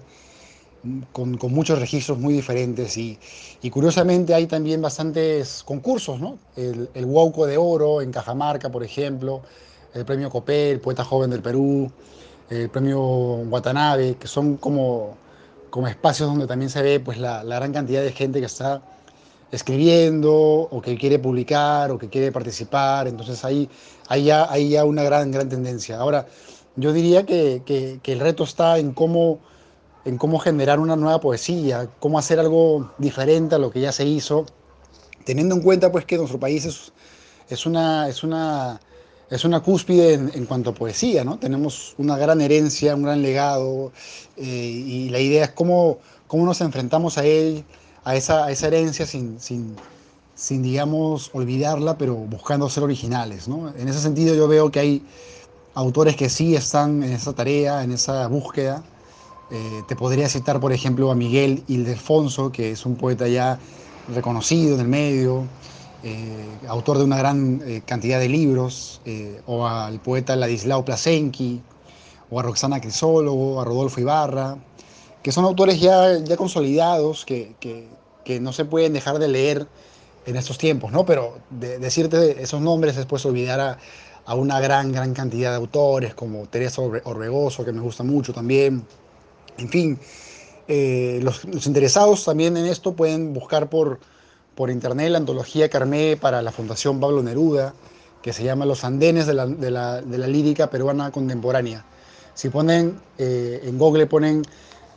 [1.12, 3.18] con, con muchos registros muy diferentes y,
[3.62, 6.38] y curiosamente hay también bastantes concursos, ¿no?
[6.56, 9.42] El, el de Oro en Cajamarca, por ejemplo,
[9.94, 11.92] el premio Copé, el poeta joven del Perú,
[12.50, 15.18] el premio Watanabe, que son como,
[15.70, 18.82] como espacios donde también se ve pues, la, la gran cantidad de gente que está
[19.52, 23.08] escribiendo o que quiere publicar o que quiere participar.
[23.08, 23.70] Entonces ahí
[24.08, 25.98] hay ya, hay ya una gran, gran tendencia.
[25.98, 26.26] Ahora,
[26.76, 29.40] yo diría que, que, que el reto está en cómo
[30.06, 34.06] en cómo generar una nueva poesía, cómo hacer algo diferente a lo que ya se
[34.06, 34.46] hizo,
[35.26, 36.92] teniendo en cuenta pues que nuestro país es,
[37.50, 38.80] es una, es una,
[39.30, 41.38] es una cúspide en, en cuanto a poesía, ¿no?
[41.38, 43.92] Tenemos una gran herencia, un gran legado,
[44.38, 47.64] eh, y la idea es cómo, cómo nos enfrentamos a él,
[48.04, 49.76] a esa, a esa herencia sin, sin,
[50.34, 53.70] sin, digamos, olvidarla, pero buscando ser originales, ¿no?
[53.78, 55.04] En ese sentido yo veo que hay
[55.74, 58.84] autores que sí están en esa tarea, en esa búsqueda,
[59.52, 63.60] eh, te podría citar, por ejemplo, a Miguel Ildefonso, que es un poeta ya
[64.14, 65.46] reconocido en el medio,
[66.04, 69.02] eh, autor de una gran eh, cantidad de libros,
[69.46, 71.62] o al poeta Ladislao Plasenki,
[72.30, 74.58] o a Roxana Crisólogo, a Rodolfo Ibarra,
[75.22, 77.88] que son autores ya, ya consolidados, que, que,
[78.40, 79.68] no se pueden dejar de leer
[80.26, 81.06] en estos tiempos, ¿no?
[81.06, 83.78] Pero de, decirte esos nombres después olvidar a,
[84.26, 88.86] a, una gran, gran cantidad de autores, como Teresa Orbegoso, que me gusta mucho también.
[89.58, 90.00] En fin,
[90.68, 94.00] eh, los, los, interesados también en esto pueden buscar por,
[94.56, 97.74] por internet la antología Carmé para la Fundación Pablo Neruda,
[98.22, 101.86] que se llama Los Andenes de la, de la, de la lírica peruana contemporánea.
[102.34, 104.44] Si ponen eh, en Google, ponen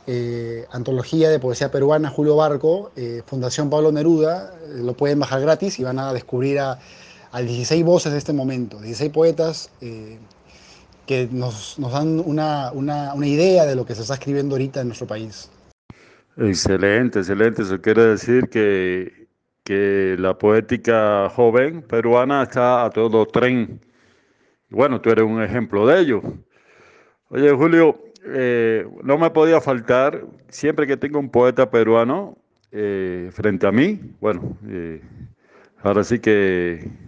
[0.07, 2.91] eh, Antología de Poesía Peruana Julio Barco,
[3.25, 6.79] Fundación Pablo Neruda, lo pueden bajar gratis y van a descubrir a,
[7.35, 10.17] a 16 voces de este momento, 16 poetas eh,
[11.05, 14.79] que nos, nos dan una, una, una, idea de lo que se está escribiendo ahorita
[14.79, 15.51] en nuestro país.
[16.37, 17.63] Excelente, excelente.
[17.63, 19.27] Eso quiere decir que,
[19.65, 23.81] que la poética joven peruana está a todo tren.
[24.69, 26.21] Bueno, tú eres un ejemplo de ello.
[27.27, 32.37] Oye, Julio, eh, no me podía faltar, siempre que tengo un poeta peruano
[32.71, 34.57] eh, frente a mí, bueno,
[35.83, 37.05] ahora sí que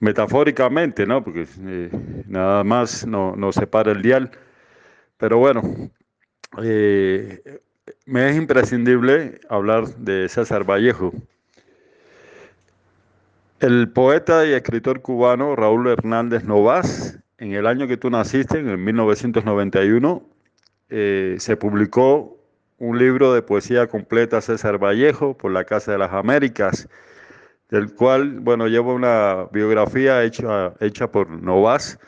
[0.00, 1.22] metafóricamente, ¿no?
[1.22, 1.90] Porque eh,
[2.26, 4.30] nada más nos no separa el dial,
[5.16, 5.62] pero bueno,
[6.62, 7.60] eh,
[8.06, 11.12] me es imprescindible hablar de César Vallejo.
[13.60, 18.84] El poeta y escritor cubano Raúl Hernández Novas en el año que tú naciste, en
[18.84, 20.22] 1991,
[20.90, 22.38] eh, se publicó
[22.78, 26.88] un libro de poesía completa César Vallejo por la Casa de las Américas,
[27.70, 31.98] del cual, bueno, lleva una biografía hecha, hecha por Novas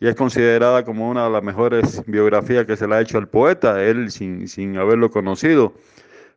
[0.00, 3.28] y es considerada como una de las mejores biografías que se le ha hecho al
[3.28, 5.74] poeta, él sin, sin haberlo conocido,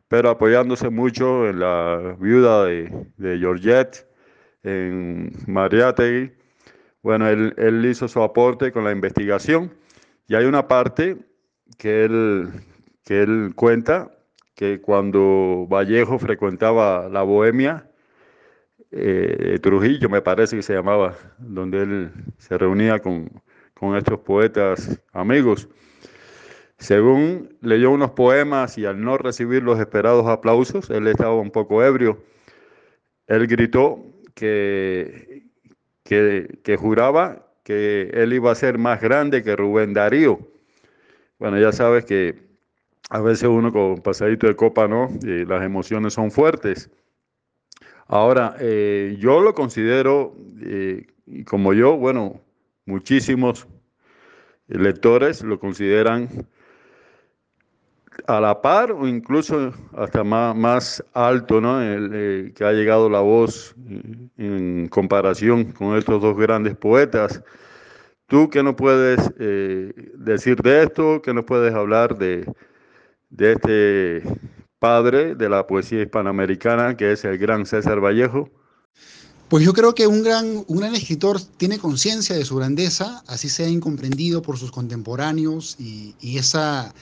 [0.08, 4.06] pero apoyándose mucho en la viuda de, de Georgette,
[4.64, 6.32] en Mariátegui,
[7.02, 9.72] bueno, él, él, hizo su aporte con la investigación
[10.28, 11.16] y hay una parte
[11.78, 12.48] que él,
[13.04, 14.12] que él cuenta
[14.54, 17.90] que cuando Vallejo frecuentaba la Bohemia,
[18.92, 23.30] eh, Trujillo me parece que se llamaba, donde él se reunía con,
[23.74, 25.68] con estos poetas amigos.
[26.78, 31.82] Según leyó unos poemas y al no recibir los esperados aplausos, él estaba un poco
[31.82, 32.22] ebrio.
[33.26, 35.44] Él gritó que,
[36.04, 40.40] que, juraba que él iba a ser más grande que Rubén Darío.
[41.38, 42.42] Bueno, ya sabes que
[43.10, 45.08] a veces uno con pasadito de copa, ¿no?
[45.22, 46.90] Y las emociones son fuertes.
[48.12, 51.06] Ahora, eh, yo lo considero, eh,
[51.46, 52.42] como yo, bueno,
[52.84, 53.66] muchísimos
[54.68, 56.28] lectores lo consideran
[58.26, 61.80] a la par o incluso hasta más, más alto, ¿no?
[61.80, 63.74] El, eh, que ha llegado la voz
[64.36, 67.42] en comparación con estos dos grandes poetas.
[68.26, 71.22] ¿Tú qué nos puedes decir de esto?
[71.22, 72.44] ¿Qué nos puedes hablar de,
[73.30, 74.22] de este
[74.82, 78.50] padre de la poesía hispanoamericana que es el gran César Vallejo?
[79.48, 83.48] Pues yo creo que un gran, un gran escritor tiene conciencia de su grandeza, así
[83.48, 86.92] sea incomprendido por sus contemporáneos y, y esa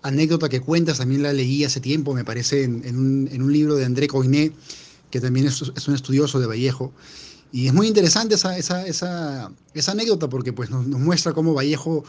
[0.00, 3.74] anécdota que cuentas, también la leí hace tiempo, me parece, en, un, en un, libro
[3.74, 4.54] de André Coinet,
[5.10, 6.90] que también es, un estudioso de Vallejo.
[7.52, 12.02] Y es muy interesante esa, esa, esa, esa anécdota porque pues, nos, muestra cómo Vallejo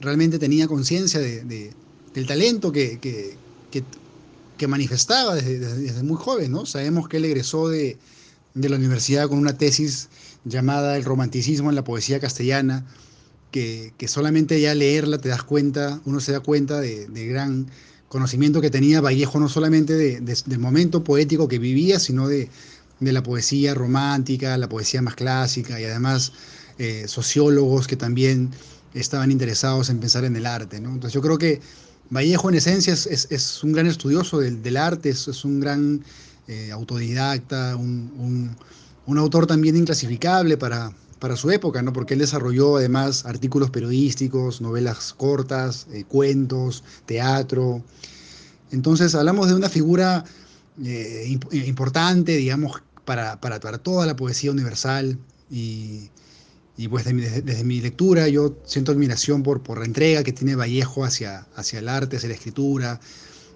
[0.00, 1.72] realmente tenía conciencia de, de,
[2.14, 3.36] del talento que, que,
[4.56, 6.52] que manifestaba desde, desde, muy joven.
[6.52, 6.66] ¿no?
[6.66, 7.98] Sabemos que él egresó de,
[8.54, 10.08] de la universidad con una tesis
[10.44, 12.84] llamada El romanticismo en la poesía castellana,
[13.50, 17.66] que, que, solamente ya leerla te das cuenta, uno se da cuenta de, de gran
[18.12, 22.50] conocimiento que tenía Vallejo, no solamente de, del momento poético que vivía, sino de,
[23.00, 26.32] la poesía romántica, la poesía más clásica y además
[26.78, 28.50] eh, sociólogos que también
[28.92, 30.78] estaban interesados en pensar en el arte.
[30.78, 30.90] ¿no?
[30.90, 31.62] Entonces yo creo que
[32.12, 36.04] Vallejo en esencia es, es, un gran estudioso del, arte, es, un gran
[36.46, 38.54] eh, autodidacta, un,
[39.06, 41.94] un, autor también inclasificable para, para su época, ¿no?
[41.94, 47.82] porque él desarrolló además artículos periodísticos, novelas cortas, eh, cuentos, teatro.
[48.72, 50.22] Entonces hablamos de una figura
[50.84, 55.18] eh, imp importante, digamos, para, para, para, toda la poesía universal
[55.50, 56.10] y,
[56.76, 60.56] y pues desde, desde, mi lectura yo siento admiración por, por la entrega que tiene
[60.56, 63.00] Vallejo hacia, hacia el arte, hacia la escritura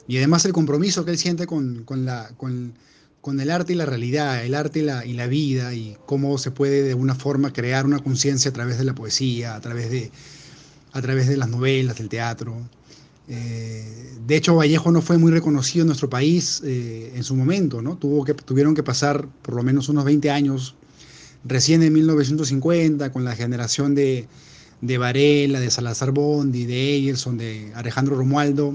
[0.06, 2.30] y además el compromiso que él siente con, con la...
[2.36, 2.74] Con,
[3.26, 6.38] con el arte y la realidad, el arte y la, y la, vida, y cómo
[6.38, 9.90] se puede de alguna forma crear una conciencia a través de la poesía, a través
[9.90, 10.12] de,
[10.92, 12.56] a través de las novelas, del teatro.
[13.28, 17.82] Eh, de hecho, Vallejo no fue muy reconocido en nuestro país eh, en su momento,
[17.82, 17.96] ¿no?
[17.96, 20.76] Tuvo que, tuvieron que pasar por lo menos unos 20 años,
[21.46, 24.26] recién en 1950, con la generación de,
[24.80, 28.74] de Varela, de Salazar Bondi, de Eyerson, de Alejandro Romualdo,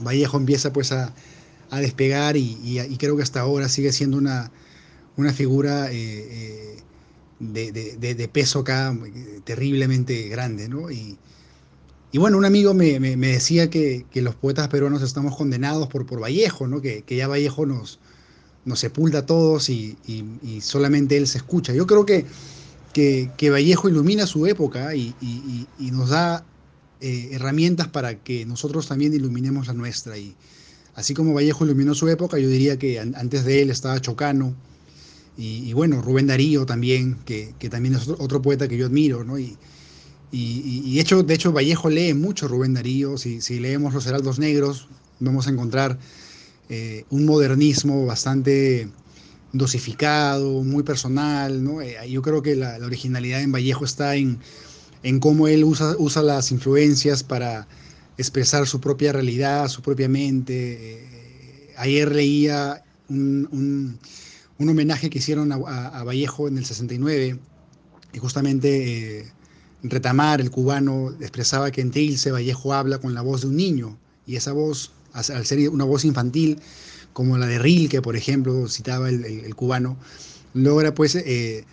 [0.00, 1.14] Vallejo empieza pues a,
[1.70, 4.50] a despegar y, y, creo que hasta ahora sigue siendo una,
[5.16, 6.76] una figura eh, eh,
[7.38, 8.96] de, de, de, peso acá
[9.44, 10.90] terriblemente grande, ¿no?
[10.90, 11.16] Y,
[12.12, 15.88] y bueno, un amigo me, me, me decía que, que, los poetas peruanos estamos condenados
[15.88, 16.80] por, por Vallejo, ¿no?
[16.80, 17.98] Que, que ya Vallejo nos,
[18.64, 21.72] nos sepulta a todos y, y, solamente él se escucha.
[21.72, 22.24] Yo creo que,
[22.92, 25.14] que Vallejo ilumina su época y,
[25.78, 26.44] nos da
[27.00, 30.16] eh, herramientas para que nosotros también iluminemos la nuestra.
[30.16, 30.34] Y
[30.94, 34.54] así como Vallejo iluminó su época, yo diría que antes de él estaba Chocano,
[35.36, 39.24] y, y, bueno, Rubén Darío también, que, que, también es otro, poeta que yo admiro,
[39.24, 39.36] ¿no?
[39.36, 39.56] Y,
[40.30, 44.38] y, y, hecho, de hecho, Vallejo lee mucho Rubén Darío, si, si leemos Los Heraldos
[44.38, 44.86] Negros,
[45.18, 45.98] vamos a encontrar
[46.68, 48.88] eh, un modernismo bastante
[49.52, 51.64] dosificado, muy personal.
[51.82, 54.38] Eh, yo creo que la, originalidad en Vallejo está en,
[55.02, 57.66] en cómo él usa, usa las influencias para
[58.16, 60.94] expresar su propia realidad, su propia mente.
[60.94, 63.98] Eh, ayer leía un,
[64.58, 67.38] un homenaje que hicieron a, a, Vallejo en el 69
[68.12, 69.26] y justamente
[69.82, 73.98] Retamar, el cubano, expresaba que en Trilce Vallejo habla con la voz de un niño
[74.26, 76.60] y esa voz, al ser una voz infantil,
[77.12, 79.96] como la de Rilke, por ejemplo, citaba el, el, cubano,
[80.52, 81.64] logra pues eh,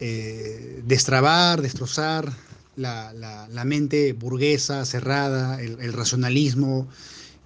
[0.00, 2.32] eh, destrabar, destrozar
[2.76, 6.88] la, la, la, mente burguesa, cerrada, el, el racionalismo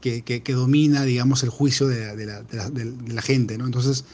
[0.01, 3.67] que, que, domina, digamos, el juicio de, de, la, gente, ¿no?
[3.67, 4.05] Entonces,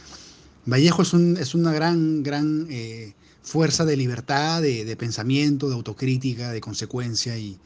[0.65, 6.51] Vallejo es, un, es una gran, gran eh, fuerza de libertad, de, pensamiento, de autocrítica,
[6.51, 7.59] de consecuencia y,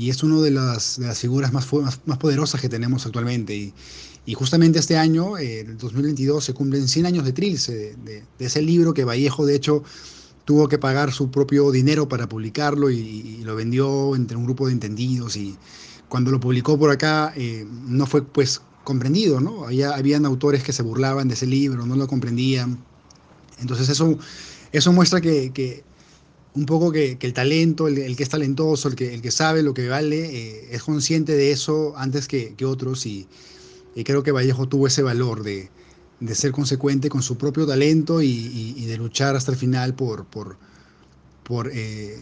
[0.00, 1.70] y es una de las, de las figuras más,
[2.06, 3.54] más, poderosas que tenemos actualmente.
[3.54, 3.74] Y,
[4.24, 8.46] y justamente este año, eh, el 2022, se cumplen 100 años de Trilce, de, de,
[8.46, 9.82] ese libro que Vallejo, de hecho,
[10.46, 14.72] tuvo que pagar su propio dinero para publicarlo y, lo vendió entre un grupo de
[14.72, 15.36] entendidos.
[15.36, 15.58] Y
[16.08, 19.66] cuando lo publicó por acá, eh, no fue pues comprendido, ¿no?
[19.66, 22.78] Había, habían autores que se burlaban de ese libro, no lo comprendían.
[23.58, 24.18] Entonces eso,
[24.72, 25.84] eso muestra que
[26.54, 29.74] un poco que, el talento, el, que es talentoso, el que, el que sabe lo
[29.74, 33.28] que vale, eh, es consciente de eso antes que, otros y,
[34.04, 35.68] creo que Vallejo tuvo ese valor de,
[36.20, 40.56] de ser consecuente con su propio talento y, de luchar hasta el final por, por,
[41.44, 42.16] por eh,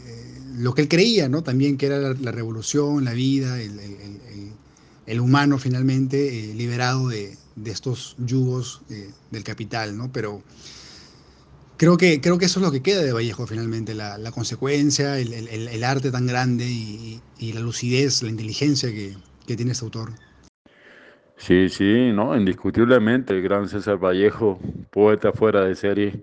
[0.57, 1.43] lo que él creía, ¿no?
[1.43, 3.79] También que era la, revolución, la vida, el,
[5.09, 10.13] el humano finalmente eh, liberado de, de, estos yugos eh, del capital, ¿no?
[10.13, 10.43] Pero
[11.79, 15.19] creo que, creo que eso es lo que queda de Vallejo finalmente, la, la consecuencia,
[15.19, 19.15] el, el, el, arte tan grande y, y, la lucidez, la inteligencia que,
[19.47, 20.11] que, tiene este autor.
[21.37, 24.59] Sí, sí, no, indiscutiblemente el gran César Vallejo,
[24.91, 26.23] poeta fuera de serie,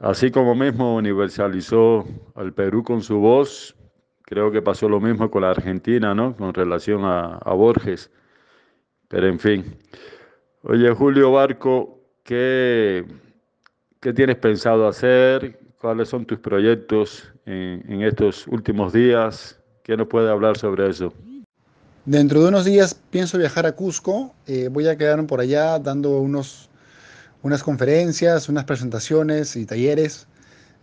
[0.00, 3.74] así como mismo universalizó al Perú con su voz,
[4.26, 6.34] Creo que pasó lo mismo con la Argentina, ¿no?
[6.36, 8.10] Con relación a, a Borges.
[9.06, 9.78] Pero en fin.
[10.62, 13.04] Oye, Julio Barco, ¿qué,
[14.06, 15.58] ¿qué, tienes pensado hacer?
[15.80, 19.58] ¿Cuáles son tus proyectos en, en estos últimos días?
[19.82, 21.12] ¿Qué nos puede hablar sobre eso?
[22.04, 24.32] Dentro de unos días pienso viajar a Cusco.
[24.46, 26.68] Eh, voy a quedar por allá dando unos,
[27.42, 30.28] unas conferencias, unas presentaciones y talleres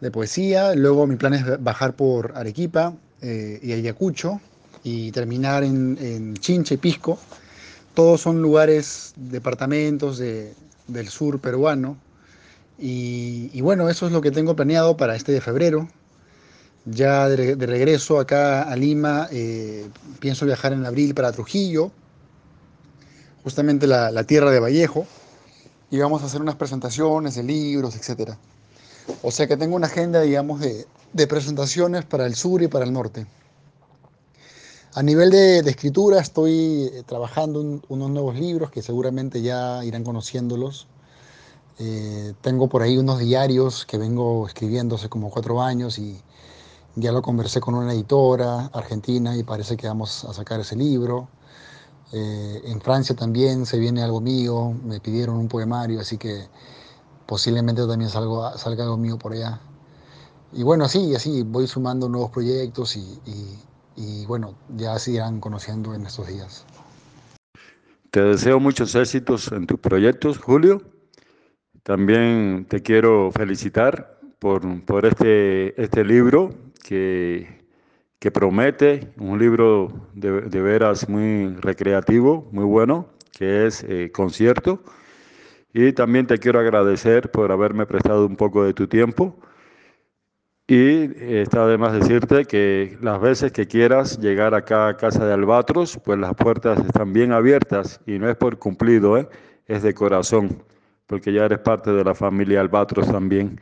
[0.02, 0.76] de poesía.
[0.76, 4.42] Luego mi plan es bajar por Arequipa, eh, y Ayacucho
[4.84, 7.18] y terminar en, en, Chincha y Pisco.
[7.94, 10.54] Todos son lugares, departamentos de,
[10.88, 11.96] del sur peruano.
[12.86, 15.88] Y, bueno, eso es lo que tengo planeado para este de febrero.
[16.84, 19.88] Ya de, regreso acá a Lima, eh,
[20.20, 21.94] pienso viajar en abril para Trujillo,
[23.42, 25.08] justamente la, tierra de Vallejo,
[25.92, 28.34] y vamos a hacer unas presentaciones de libros, etc.
[29.22, 30.86] O sea que tengo una agenda, digamos, de,
[31.28, 33.26] presentaciones para el sur y para el norte.
[34.94, 40.04] A nivel de, de escritura estoy eh, trabajando unos nuevos libros que seguramente ya irán
[40.04, 40.88] conociéndolos.
[41.80, 46.22] Eh, tengo por ahí unos diarios que vengo escribiendo hace como cuatro años y
[46.96, 51.28] ya lo conversé con una editora argentina y parece que vamos a sacar ese libro.
[52.12, 56.48] Eh, en Francia también se viene algo mío, me pidieron un poemario, así que
[57.26, 59.60] posiblemente también salga, salga algo mío por allá
[60.56, 63.60] y bueno, así, así voy sumando nuevos proyectos y, y,
[63.96, 66.66] y, bueno, ya se irán conociendo en estos días.
[68.12, 70.82] Te deseo muchos éxitos en tus proyectos, Julio.
[71.84, 76.50] También te quiero felicitar por, por este, este libro
[76.84, 77.64] que,
[78.20, 84.82] que promete, un libro de, de, veras muy recreativo, muy bueno, que es eh, Concierto.
[85.74, 89.36] Y también te quiero agradecer por haberme prestado un poco de tu tiempo
[90.68, 95.34] Y está de más decirte que las veces que quieras llegar acá a casa de
[95.34, 99.28] Albatros, pues las puertas están bien abiertas y no es por cumplido, ¿eh?
[99.68, 100.64] es de corazón,
[101.08, 103.60] porque ya eres parte de la familia Albatros también.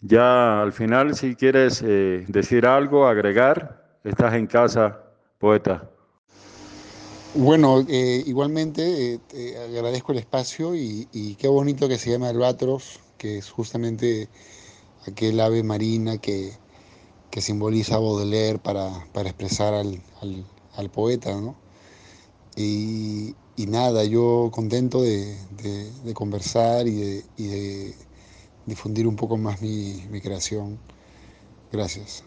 [0.00, 5.00] Ya al final, si quieres eh, decir algo, agregar, estás en casa,
[5.38, 5.90] poeta.
[7.34, 13.00] Bueno, eh, igualmente eh, agradezco el espacio y, y, qué bonito que se llama Albatros,
[13.18, 14.28] que es justamente
[15.08, 16.52] aquel ave marina que,
[17.30, 20.44] que simboliza Baudelaire para, para expresar al, al,
[20.76, 21.56] al, poeta, ¿no?
[22.56, 25.36] Y, y, nada, yo contento de,
[26.04, 27.94] de, conversar y de, y de,
[28.66, 30.78] difundir un poco más mi, mi creación.
[31.72, 32.24] Gracias.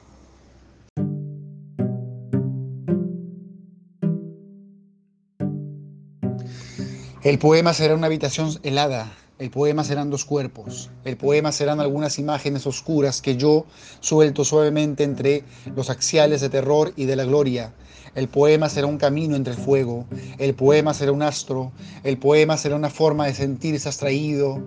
[7.23, 12.17] El poema será una habitación helada, el poema serán dos cuerpos, el poema serán algunas
[12.17, 13.65] imágenes oscuras que yo
[13.99, 15.43] suelto suavemente entre
[15.75, 17.73] los axiales de terror y de la gloria.
[18.15, 20.05] El poema será un camino entre el fuego,
[20.39, 21.71] el poema será un astro,
[22.03, 24.59] el poema será una forma de sentirse abstraído,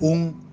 [0.00, 0.44] un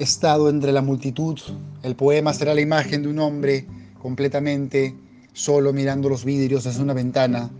[0.00, 1.38] estado entre la multitud.
[1.84, 3.66] El poema será la imagen de un hombre
[4.00, 4.96] completamente
[5.32, 7.50] solo mirando los vidrios desde una ventana.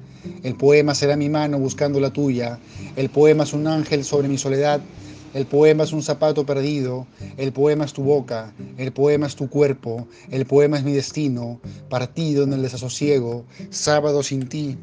[0.42, 2.58] El poema será mi mano buscando la tuya.
[2.96, 4.80] El poema es un ángel sobre mi soledad.
[5.34, 7.06] El poema es un zapato perdido.
[7.36, 8.52] El poema es tu boca.
[8.76, 10.06] El poema es tu cuerpo.
[10.30, 11.60] El poema es mi destino.
[11.88, 13.44] Partido en el desasosiego.
[13.70, 14.76] Sábado sin ti.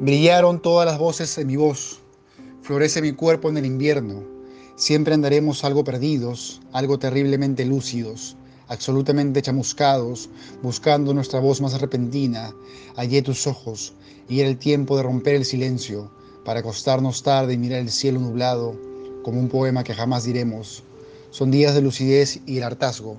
[0.00, 2.00] Brillaron todas las voces en mi voz.
[2.62, 4.22] Florece mi cuerpo en el invierno.
[4.74, 8.36] Siempre andaremos algo perdidos, algo terriblemente lúcidos,
[8.68, 10.28] absolutamente chamuscados,
[10.62, 12.54] buscando nuestra voz más repentina.
[12.96, 13.94] Hallé tus ojos
[14.28, 16.10] y era el tiempo de romper el silencio,
[16.44, 18.74] para acostarnos tarde y mirar el cielo nublado,
[19.22, 20.82] como un poema que jamás diremos.
[21.30, 23.16] Son días de lucidez y el hartazgo.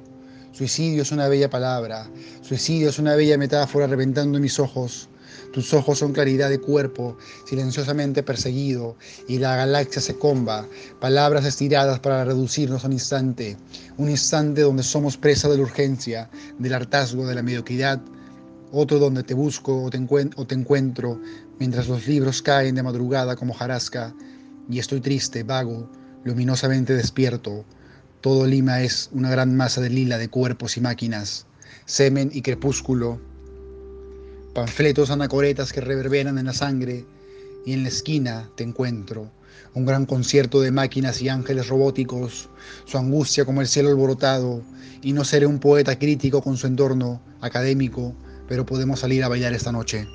[0.51, 2.09] Suicidio es una bella palabra,
[2.41, 5.09] suicidio es una bella metáfora reventando mis ojos.
[5.51, 8.95] Tus ojos son claridad de cuerpo, silenciosamente perseguido,
[9.27, 10.67] y la galaxia se comba,
[10.99, 13.57] palabras estiradas para reducirnos a un instante,
[13.97, 18.01] un instante donde somos presa de la urgencia, del hartazgo, de la mediocridad,
[18.71, 19.97] otro donde te busco o te,
[20.55, 21.19] encuentro,
[21.59, 24.13] mientras los libros caen de madrugada como jarasca,
[24.69, 25.89] y estoy triste, vago,
[26.23, 27.65] luminosamente despierto.
[28.21, 31.47] Todo Lima es una gran masa de lila de cuerpos y máquinas,
[31.85, 33.19] semen y crepúsculo,
[34.53, 37.05] panfletos anacoretas que reverberan en la sangre,
[37.65, 39.29] y en la esquina te encuentro,
[39.73, 42.49] un gran concierto de máquinas y ángeles robóticos,
[42.85, 44.61] su angustia como el cielo alborotado,
[45.01, 48.15] y no seré un poeta crítico con su entorno académico,
[48.47, 50.07] pero podemos salir a bailar esta noche.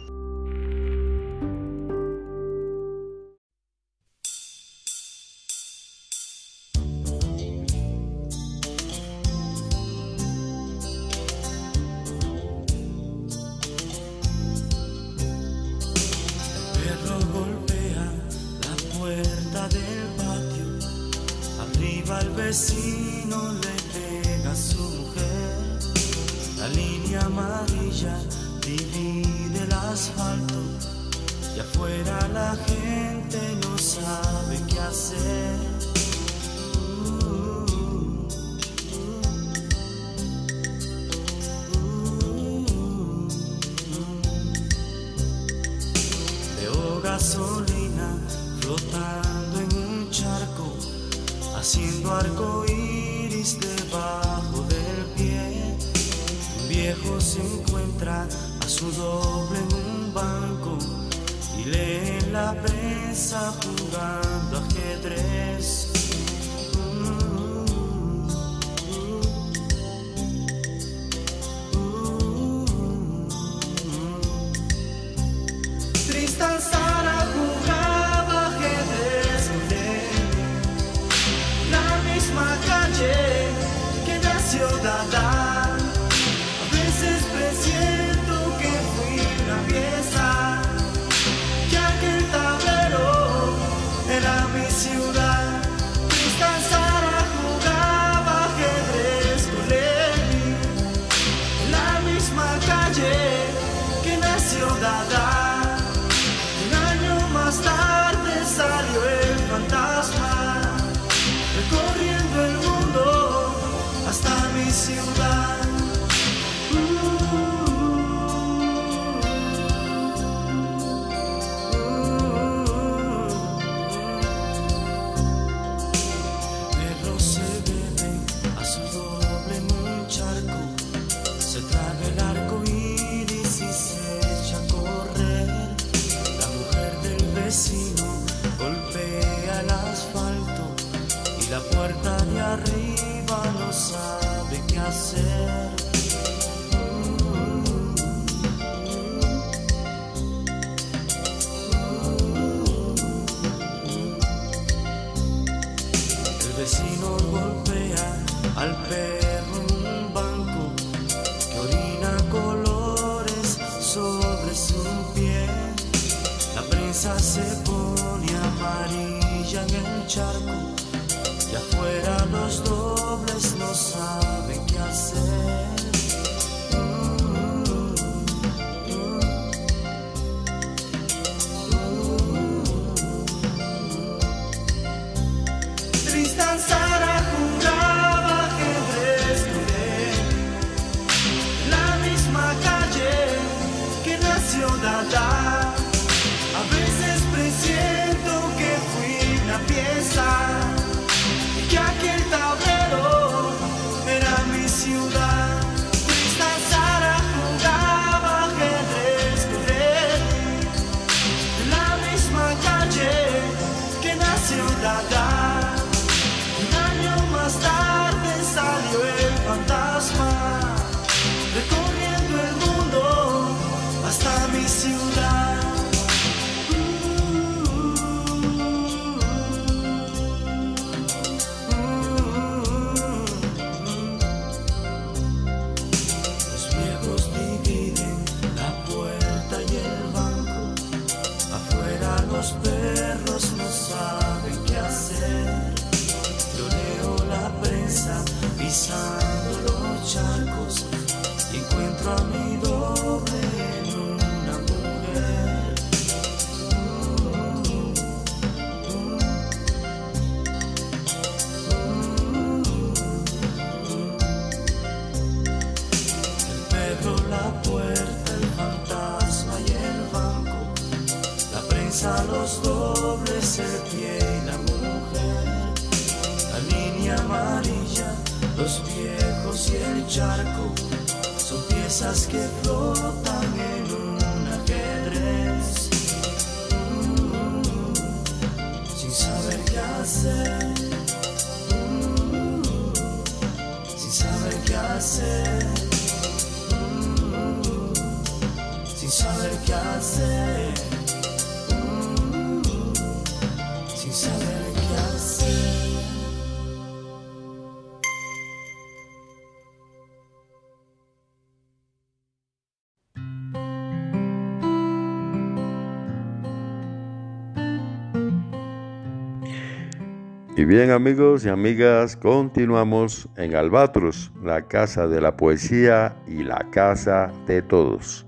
[320.65, 326.71] Y bien amigos y amigas, continuamos en Albatros, la casa de la poesía y la
[326.71, 328.27] casa de todos.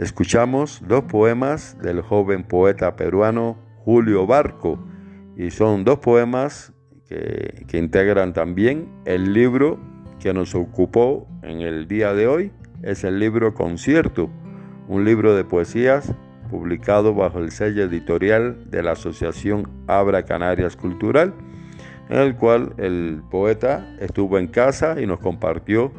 [0.00, 4.84] Escuchamos dos poemas del joven poeta peruano Julio Barco
[5.36, 6.72] y son dos poemas
[7.08, 9.78] que, que integran también el libro
[10.18, 12.50] que nos ocupó en el día de hoy,
[12.82, 14.28] es el libro Concierto,
[14.88, 16.12] un libro de poesías
[16.50, 21.32] publicado bajo el sello editorial de la Asociación Abra Canarias Cultural,
[22.10, 25.92] en el cual el poeta estuvo en casa y nos compartió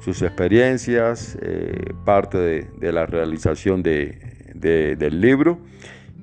[0.00, 4.18] sus experiencias, eh, parte de, la realización de,
[4.54, 5.58] del libro.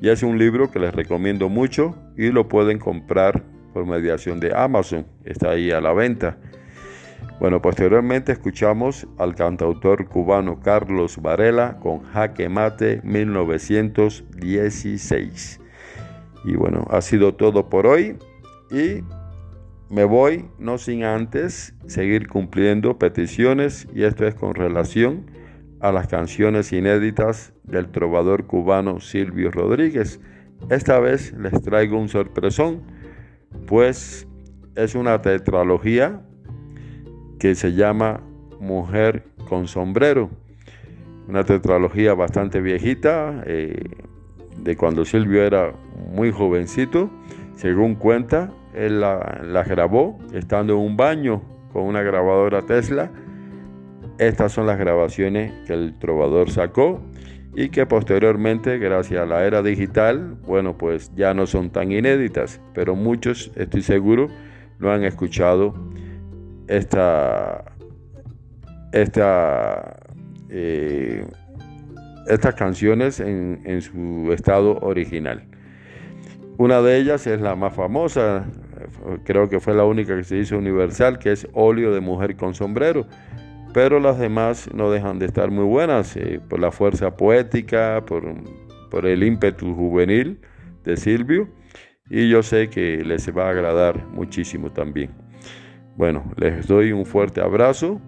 [0.02, 3.44] Y es un libro que les recomiendo mucho y lo pueden comprar
[3.74, 6.40] por mediación de Amazon, está ahí a la venta.
[7.40, 15.60] Bueno, posteriormente escuchamos al cantautor cubano Carlos Varela con Jaque Mate 1916.
[16.46, 18.18] Y bueno, ha sido todo por hoy
[18.72, 19.04] y
[19.90, 25.30] me voy no sin antes seguir cumpliendo peticiones y esto es con relación
[25.80, 30.20] a las canciones inéditas del trovador cubano Silvio Rodríguez.
[30.70, 32.82] Esta vez les traigo un sorpresón,
[33.68, 34.28] pues
[34.76, 36.22] es una tetralogía
[37.40, 38.22] que se llama
[38.60, 40.30] Mujer con sombrero.
[41.28, 43.84] Una tetralogía bastante viejita, eh,
[44.60, 45.74] de cuando Silvio era
[46.12, 47.10] muy jovencito.
[47.56, 53.12] Según cuenta, él la, grabó estando en un baño con una grabadora Tesla.
[54.18, 57.02] Estas son las grabaciones que el trovador sacó
[57.56, 62.62] y que posteriormente, gracias a la era digital, bueno, pues ya no son tan inéditas,
[62.74, 64.28] pero muchos, estoy seguro,
[64.78, 65.74] lo han escuchado
[66.68, 67.64] esta,
[68.92, 69.98] esta,
[70.50, 71.26] eh,
[72.28, 75.44] estas canciones en, en, su estado original.
[76.58, 78.46] Una de ellas es la más famosa,
[79.24, 82.54] creo que fue la única que se hizo universal, que es óleo de mujer con
[82.54, 83.06] sombrero.
[83.74, 88.24] Pero las demás no dejan de estar muy buenas eh, por la fuerza poética, por,
[88.90, 90.40] por el ímpetu juvenil
[90.84, 91.50] de Silvio.
[92.10, 95.10] Y yo sé que les va a agradar muchísimo también.
[95.98, 98.00] Bueno, les doy un fuerte abrazo,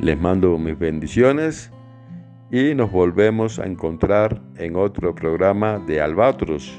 [0.00, 1.70] les mando mis bendiciones
[2.50, 6.72] y nos volvemos a encontrar en otro programa de Albatros,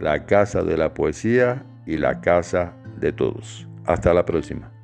[0.00, 3.66] la casa de la poesía y la casa de todos.
[3.86, 4.75] Hasta la próxima.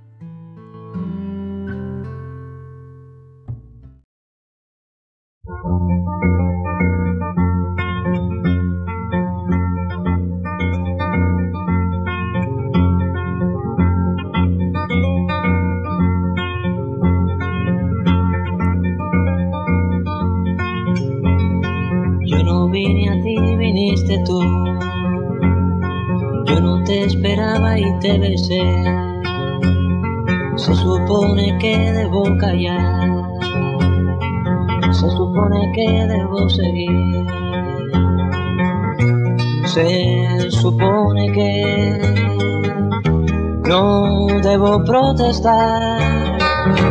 [28.03, 28.61] Te besé.
[30.57, 33.09] Se supone que debo callar,
[34.91, 37.27] se supone que debo seguir.
[39.67, 41.99] Se supone que
[43.69, 46.39] no debo protestar.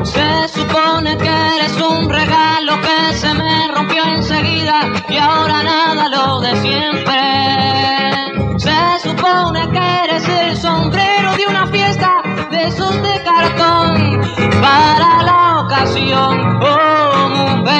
[0.04, 6.40] Se supone que eres un regalo que se me rompió enseguida y ahora nada lo
[6.40, 8.31] de siempre.
[9.22, 14.20] Supone que eres el sombrero de una fiesta de esos de cartón
[14.60, 17.76] para la ocasión, oh mujer.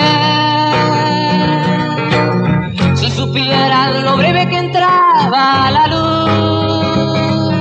[2.96, 7.54] Si supieran lo breve que entraba la luz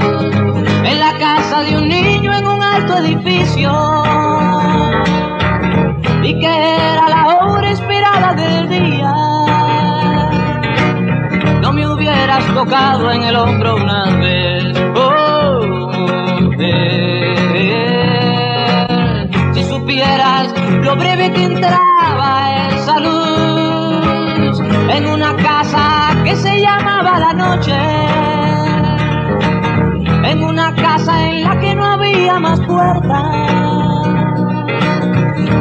[0.84, 3.72] en la casa de un niño en un alto edificio
[6.22, 7.39] y que era la hora
[12.54, 14.74] tocado en el hombro una vez.
[14.94, 15.90] Oh,
[19.54, 27.32] Si supieras lo breve que entraba esa luz en una casa que se llamaba la
[27.32, 27.76] noche.
[30.24, 33.50] En una casa en la que no había más puertas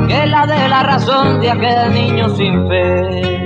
[0.07, 3.38] que la de la razón de aquel niño sin fe.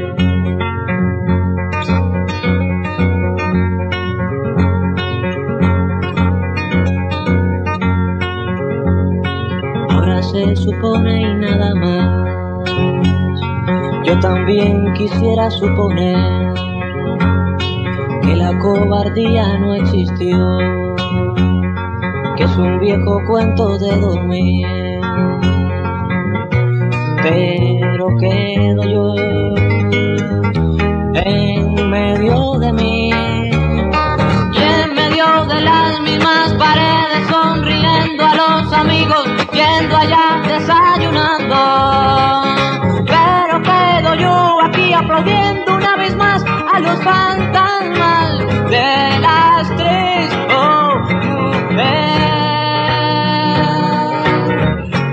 [10.84, 12.68] Supone y nada más.
[14.06, 16.54] Yo también quisiera suponer
[18.22, 20.58] que la cobardía no existió,
[22.36, 24.68] que es un viejo cuento de dormir.
[27.22, 29.16] Pero quedo yo
[31.14, 33.03] en medio de mí
[40.04, 41.56] allá desayunando.
[43.06, 46.44] Pero quedo yo aquí aplaudiendo una vez más
[46.74, 48.40] a los fantasmas
[48.70, 50.30] de las tres.
[50.56, 50.92] Oh,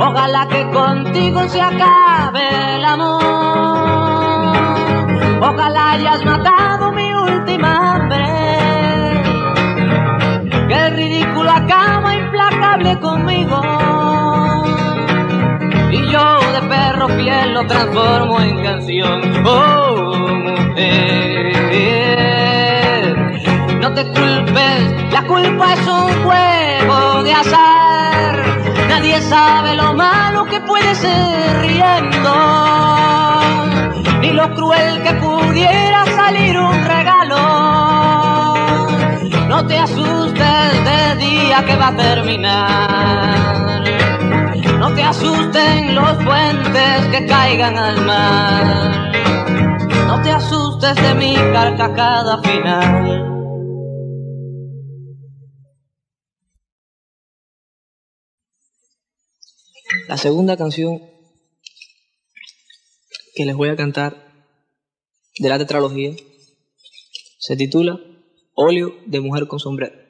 [0.08, 3.22] Ojalá que contigo se acabe el amor.
[5.42, 8.24] Ojalá hayas matado mi última hambre.
[10.68, 14.09] Que ridículo acaba implacable conmigo
[17.00, 19.46] perro fiel lo transformo en canción.
[19.46, 21.80] Oh, mujer,
[23.80, 28.44] no te culpes, la culpa es un juego de azar.
[28.88, 32.34] Nadie sabe lo malo que puede ser riendo,
[34.20, 37.38] ni lo cruel que pudiera salir un regalo.
[39.48, 43.69] No te asustes del día que va a terminar
[44.90, 49.12] no te asusten los puentes que caigan al mar.
[50.08, 53.26] No te asustes de mi carcajada final.
[60.08, 61.00] La segunda canción
[63.36, 64.16] que les voy a cantar
[65.38, 66.16] de la tetralogía
[67.38, 68.00] se titula
[68.54, 70.09] Óleo de mujer con sombrero.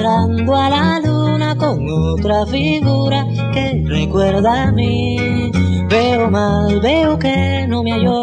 [0.00, 5.50] a la luna con otra figura que recuerda a mí.
[5.88, 8.22] Veo mal, veo que no me halló.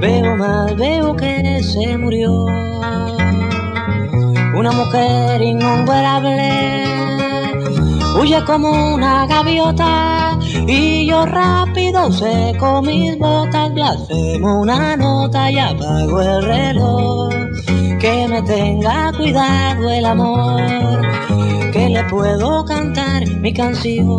[0.00, 2.46] Veo mal, veo que se murió.
[4.56, 6.84] Una mujer innombrable
[8.20, 10.27] huye como una gaviota
[10.68, 17.28] y yo rápido seco mis botas, blasfemo una nota y apago el reloj.
[17.98, 21.00] Que me tenga cuidado el amor,
[21.72, 24.18] que le puedo cantar mi canción.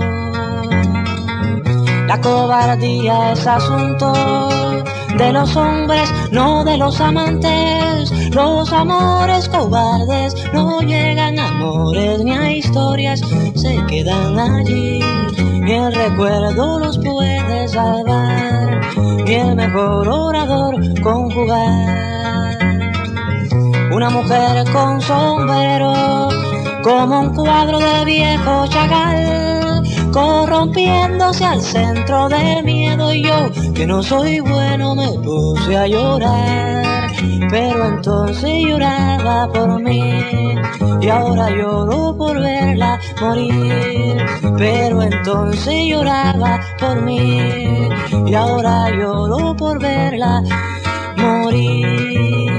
[2.08, 4.12] La cobardía es asunto
[5.18, 8.12] de los hombres, no de los amantes.
[8.34, 13.22] Los amores cobardes no llegan a amores ni a historias,
[13.56, 15.00] se quedan allí.
[15.70, 18.82] Ni el recuerdo los puede salvar,
[19.24, 22.57] ni el mejor orador conjugar.
[23.91, 26.30] Una mujer con sombrero,
[26.82, 34.01] como un cuadro de viejo chagal corrompiéndose al centro del miedo y yo, que no
[34.01, 36.99] soy bueno, me puse a llorar.
[37.49, 40.01] Pero entonces lloraba por mí
[41.01, 44.17] y ahora lloro por verla morir.
[44.57, 47.89] Pero entonces lloraba por mí
[48.28, 50.43] y ahora lloro por verla
[51.17, 52.49] morir.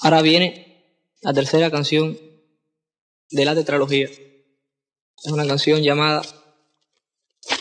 [0.00, 0.84] Ahora viene
[1.22, 2.16] la tercera canción
[3.30, 4.08] de la tetralogía.
[4.08, 6.22] Es una canción llamada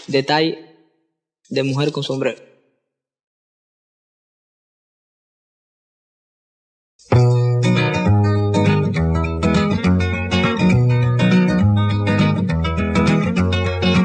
[0.08, 0.76] Detalle
[1.50, 2.42] de Mujer con Sombrero.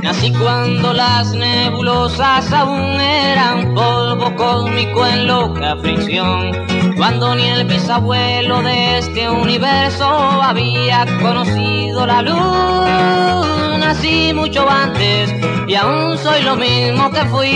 [0.02, 6.80] Nací cuando las nebulosas aún eran polvo cósmico en loca fricción.
[7.01, 13.78] Cuando ni el bisabuelo de este universo había conocido la luz.
[13.78, 15.34] Nací mucho antes
[15.66, 17.48] y aún soy lo mismo que fui.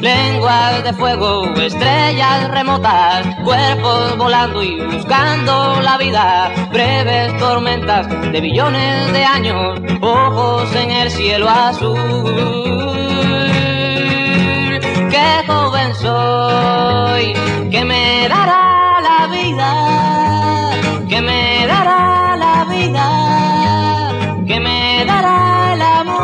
[0.00, 9.12] Lenguas de fuego, estrellas remotas, cuerpos volando y buscando la vida, breves tormentas de billones
[9.12, 12.62] de años, ojos en el cielo azul.
[15.46, 17.32] Joven soy,
[17.70, 19.70] que me dará la vida,
[21.08, 23.06] que me dará la vida,
[24.46, 26.20] que me dará el amor.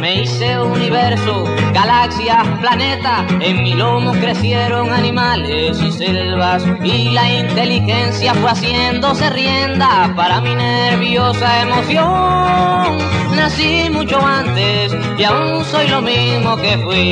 [0.00, 1.44] Me hice universo,
[1.82, 10.12] galaxia, planeta, en mi lomo crecieron animales y selvas y la inteligencia fue haciéndose rienda
[10.14, 12.98] para mi nerviosa emoción.
[13.34, 17.02] Nací mucho antes y aún soy lo mismo que fui.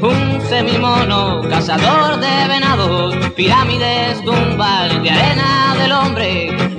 [0.00, 6.77] Un semimono, cazador de venados, pirámides, tumbas de arena del hombre,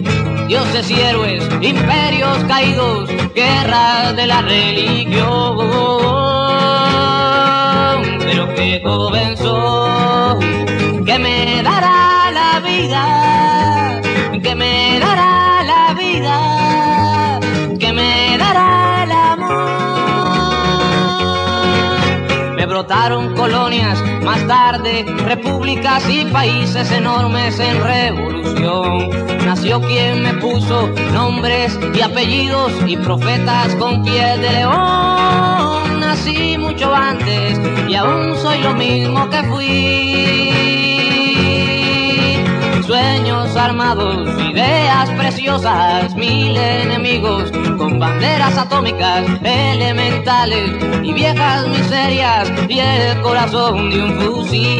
[0.50, 5.58] dioses y héroes, imperios caídos, guerras de la religión.
[8.20, 14.02] Pero qué joven soy, que me dará la vida,
[14.41, 16.59] que me dará la vida,
[22.70, 29.10] brotaron colonias, más tarde repúblicas y países enormes en revolución.
[29.46, 36.00] Nació quien me puso nombres y apellidos y profetas con piel de león.
[36.00, 37.60] Nací mucho antes
[37.90, 40.89] y aún soy lo mismo que fui.
[42.90, 50.72] Sueños armados, ideas preciosas, mil enemigos con banderas atómicas, elementales
[51.04, 54.80] y viejas miserias y el corazón de un fusil.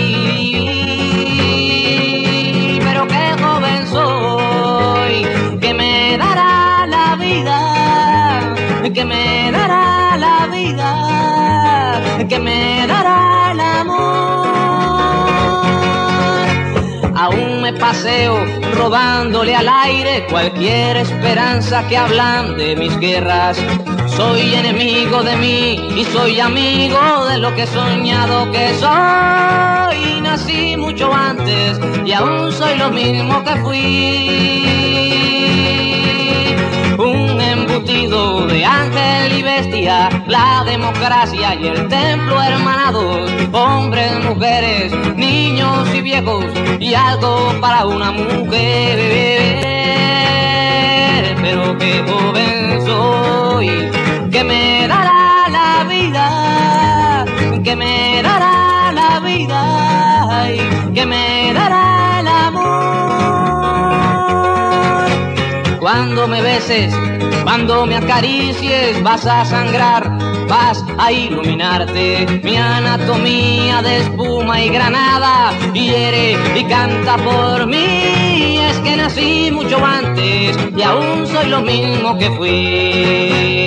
[2.84, 5.28] Pero qué joven soy,
[5.60, 8.56] que me dará la vida,
[8.92, 12.99] que me dará la vida, que me dará
[17.72, 18.46] me paseo,
[18.76, 23.58] robándole al aire cualquier esperanza que hablan de mis guerras.
[24.08, 30.22] Soy enemigo de mí y soy amigo de lo que he soñado que soy.
[30.22, 35.09] Nací mucho antes y aún soy lo mismo que fui.
[38.10, 46.44] De ángel y bestia, la democracia y el templo hermanados, hombres, mujeres, niños y viejos
[46.80, 48.98] y algo para una mujer.
[51.40, 53.92] Pero qué joven soy
[54.32, 57.26] que me dará la vida,
[57.64, 59.90] que me dará la vida
[60.96, 61.99] que me dará
[65.92, 66.94] Cuando me beses,
[67.44, 70.08] cuando me acaricies, vas a sangrar,
[70.48, 72.42] vas a iluminarte.
[72.44, 78.60] Mi anatomía de espuma y granada hiere y canta por mí.
[78.70, 83.60] Es que nací mucho antes y aún soy lo mismo que fui.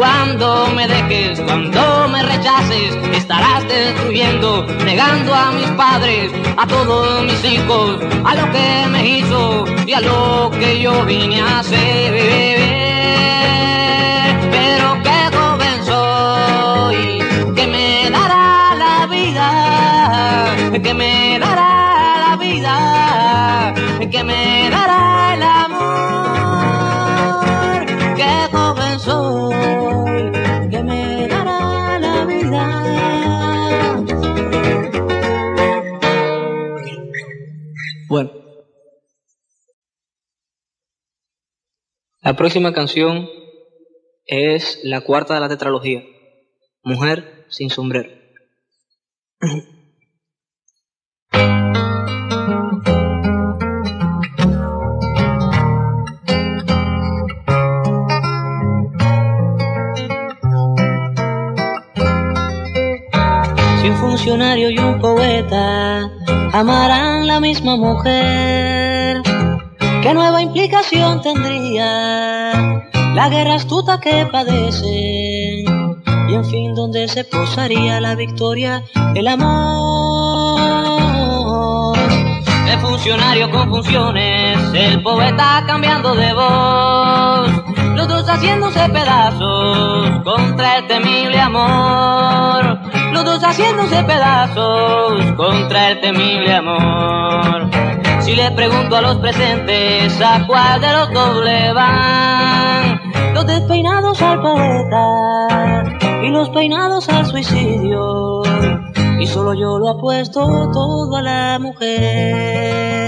[0.00, 7.44] Cuando me dejes, cuando me rechaces, estarás destruyendo, negando a mis padres, a todos mis
[7.44, 12.14] hijos, a lo que me hizo y a lo que yo vine a hacer.
[14.50, 23.74] Pero qué joven soy, que me dará la vida, que me dará la vida,
[24.10, 26.29] que me dará el amor.
[38.10, 38.32] Bueno.
[42.22, 43.28] La próxima canción
[44.26, 46.02] es la cuarta de la tetralogía,
[46.82, 48.10] Mujer sin sombrero.
[63.80, 66.19] Si un funcionario y un poeta
[66.52, 69.22] amarán la misma mujer,
[70.02, 72.62] ¿qué nueva implicación tendría
[73.14, 75.64] la guerra astuta que padecen?
[76.28, 78.82] Y en fin, ¿dónde se posaría la victoria,
[79.14, 80.60] el amor?
[82.68, 87.50] El funcionario con funciones, el poeta cambiando de voz,
[87.94, 92.78] los dos haciéndose pedazos contra el temible amor,
[93.12, 97.70] los dos haciéndose pedazos contra el temible amor.
[98.20, 103.00] Si le pregunto a los presentes a cuál de los dos le van,
[103.34, 108.42] los despeinados al poeta y los peinados al suicidio.
[109.18, 110.40] Y solo yo lo apuesto
[110.72, 113.00] todo a la mujer.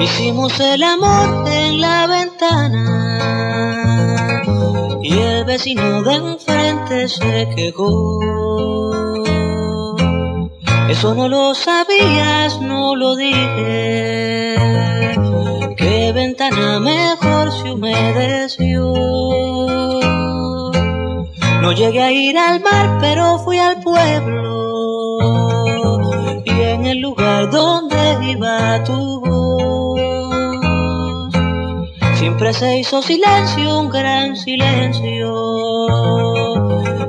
[0.00, 3.79] Hicimos el amor en la ventana
[5.02, 8.20] y el vecino de enfrente se quejó.
[10.90, 14.56] Eso no lo sabías, no lo dije.
[15.76, 18.92] Qué ventana mejor se humedeció.
[21.62, 25.18] No llegué a ir al mar, pero fui al pueblo.
[26.44, 29.79] Y en el lugar donde iba tu voz,
[32.20, 35.32] siempre se hizo silencio, un gran silencio.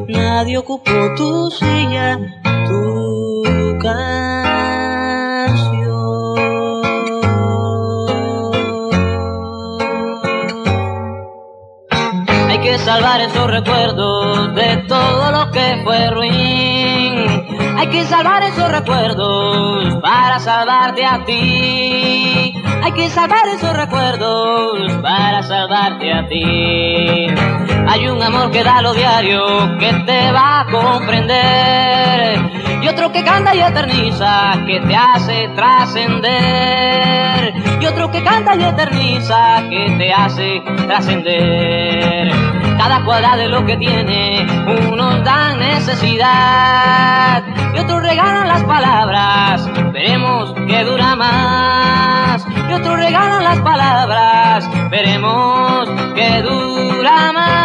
[0.08, 2.18] Nadie ocupó tu silla,
[2.70, 4.32] tu canción.
[12.50, 16.70] Hay que salvar esos recuerdos de todo lo que fue ruin.
[17.82, 22.53] Hay que salvar esos recuerdos para salvarte a ti.
[22.84, 27.26] Hay que salvar esos recuerdos para salvarte a ti.
[27.88, 32.40] Hay un amor que da lo diario que te va a comprender.
[32.84, 36.22] Y otro que canta y eterniza que te hace trascender.
[37.82, 42.40] Y otro que canta y eterniza que te hace trascender.
[42.84, 44.48] Cada cuadra de lo que tiene,
[44.91, 47.44] unos dan necesidad
[47.76, 49.70] y otros regalan las palabras.
[49.94, 52.44] Veremos qué dura más.
[52.68, 54.68] Y otros regalan las palabras.
[54.90, 57.62] Veremos qué dura más.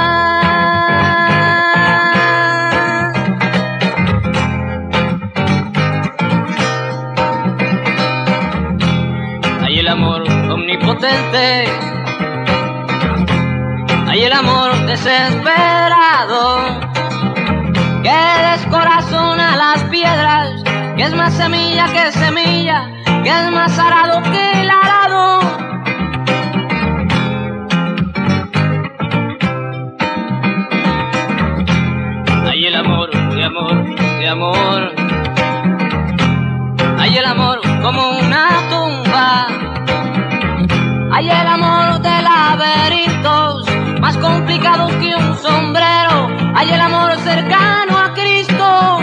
[9.62, 11.95] Hay el amor omnipotente.
[14.16, 16.56] Hay el amor desesperado
[18.02, 18.08] que
[18.50, 20.62] descontrola corazón a las piedras,
[20.96, 22.90] que es más semilla que semilla,
[23.22, 25.40] que es más arado que el arado.
[32.48, 33.84] Hay el amor, de amor,
[34.18, 34.94] de amor.
[36.98, 39.46] Hay el amor como una tumba.
[41.12, 43.65] Hay el amor de laberintos,
[44.06, 46.28] más complicados que un sombrero.
[46.54, 48.98] Hay el amor cercano a Cristo.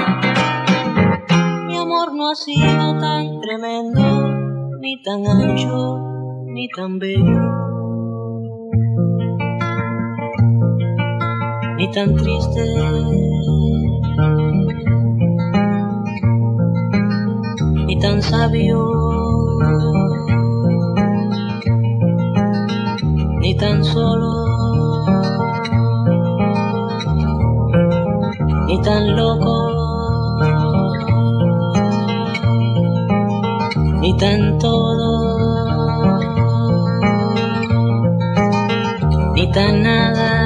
[1.67, 4.31] Mi amor no ha sido tan tremendo,
[4.79, 5.99] ni tan ancho,
[6.45, 7.41] ni tan bello.
[11.75, 12.63] Ni tan triste.
[17.87, 18.79] Ni tan sabio.
[23.41, 24.42] Ni tan solo.
[28.73, 29.55] Ni tan loco.
[34.01, 35.11] Ni tan todo.
[39.35, 40.42] Ni tan nada.